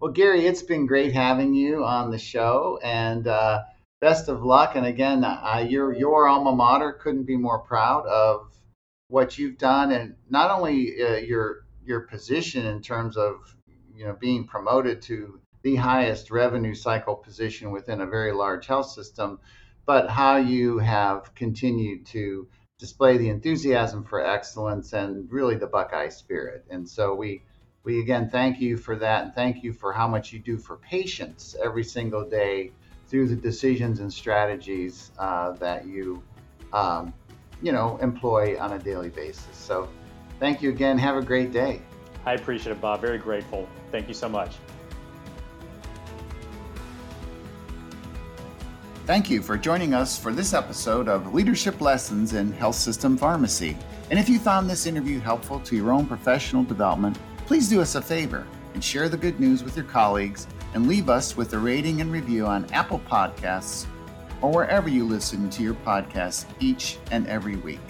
well, 0.00 0.12
Gary, 0.12 0.46
it's 0.46 0.62
been 0.62 0.86
great 0.86 1.12
having 1.12 1.54
you 1.54 1.84
on 1.84 2.10
the 2.10 2.18
show, 2.18 2.78
and 2.82 3.26
uh, 3.26 3.62
best 4.00 4.28
of 4.28 4.44
luck. 4.44 4.74
And 4.74 4.86
again, 4.86 5.24
uh, 5.24 5.64
your 5.68 5.92
your 5.92 6.28
alma 6.28 6.54
mater 6.54 6.92
couldn't 6.92 7.24
be 7.24 7.36
more 7.36 7.58
proud 7.60 8.06
of 8.06 8.52
what 9.08 9.38
you've 9.38 9.58
done, 9.58 9.92
and 9.92 10.14
not 10.30 10.50
only 10.50 11.02
uh, 11.02 11.16
your 11.16 11.66
your 11.84 12.00
position 12.00 12.64
in 12.66 12.80
terms 12.80 13.16
of 13.16 13.54
you 14.02 14.08
know 14.08 14.16
being 14.18 14.44
promoted 14.44 15.00
to 15.00 15.38
the 15.62 15.76
highest 15.76 16.32
revenue 16.32 16.74
cycle 16.74 17.14
position 17.14 17.70
within 17.70 18.00
a 18.00 18.06
very 18.06 18.32
large 18.32 18.66
health 18.66 18.90
system, 18.90 19.38
but 19.86 20.10
how 20.10 20.38
you 20.38 20.78
have 20.78 21.32
continued 21.36 22.04
to 22.04 22.48
display 22.78 23.16
the 23.16 23.28
enthusiasm 23.28 24.02
for 24.02 24.26
excellence 24.26 24.92
and 24.92 25.30
really 25.30 25.54
the 25.54 25.68
Buckeye 25.68 26.08
spirit. 26.08 26.64
And 26.68 26.88
so 26.88 27.14
we 27.14 27.42
we 27.84 28.00
again 28.00 28.28
thank 28.28 28.60
you 28.60 28.76
for 28.76 28.96
that 28.96 29.24
and 29.24 29.34
thank 29.36 29.62
you 29.62 29.72
for 29.72 29.92
how 29.92 30.08
much 30.08 30.32
you 30.32 30.40
do 30.40 30.58
for 30.58 30.78
patients 30.78 31.54
every 31.62 31.84
single 31.84 32.28
day 32.28 32.72
through 33.06 33.28
the 33.28 33.36
decisions 33.36 34.00
and 34.00 34.12
strategies 34.12 35.12
uh, 35.16 35.52
that 35.52 35.86
you, 35.86 36.20
um, 36.72 37.14
you 37.62 37.70
know, 37.70 37.98
employ 37.98 38.58
on 38.58 38.72
a 38.72 38.80
daily 38.80 39.10
basis. 39.10 39.56
So, 39.56 39.88
thank 40.40 40.60
you 40.60 40.70
again. 40.70 40.98
Have 40.98 41.16
a 41.16 41.22
great 41.22 41.52
day. 41.52 41.82
I 42.24 42.34
appreciate 42.34 42.72
it, 42.72 42.80
Bob. 42.80 43.00
Very 43.00 43.18
grateful. 43.18 43.68
Thank 43.90 44.08
you 44.08 44.14
so 44.14 44.28
much. 44.28 44.56
Thank 49.04 49.28
you 49.28 49.42
for 49.42 49.58
joining 49.58 49.94
us 49.94 50.16
for 50.16 50.32
this 50.32 50.54
episode 50.54 51.08
of 51.08 51.34
Leadership 51.34 51.80
Lessons 51.80 52.34
in 52.34 52.52
Health 52.52 52.76
System 52.76 53.16
Pharmacy. 53.16 53.76
And 54.10 54.18
if 54.18 54.28
you 54.28 54.38
found 54.38 54.70
this 54.70 54.86
interview 54.86 55.18
helpful 55.18 55.58
to 55.60 55.74
your 55.74 55.90
own 55.90 56.06
professional 56.06 56.62
development, 56.62 57.18
please 57.46 57.68
do 57.68 57.80
us 57.80 57.96
a 57.96 58.02
favor 58.02 58.46
and 58.74 58.82
share 58.82 59.08
the 59.08 59.16
good 59.16 59.40
news 59.40 59.64
with 59.64 59.76
your 59.76 59.86
colleagues 59.86 60.46
and 60.74 60.86
leave 60.86 61.10
us 61.10 61.36
with 61.36 61.52
a 61.52 61.58
rating 61.58 62.00
and 62.00 62.12
review 62.12 62.46
on 62.46 62.64
Apple 62.72 63.00
Podcasts 63.00 63.86
or 64.40 64.52
wherever 64.52 64.88
you 64.88 65.04
listen 65.04 65.50
to 65.50 65.62
your 65.62 65.74
podcasts 65.74 66.46
each 66.60 66.98
and 67.10 67.26
every 67.26 67.56
week. 67.56 67.80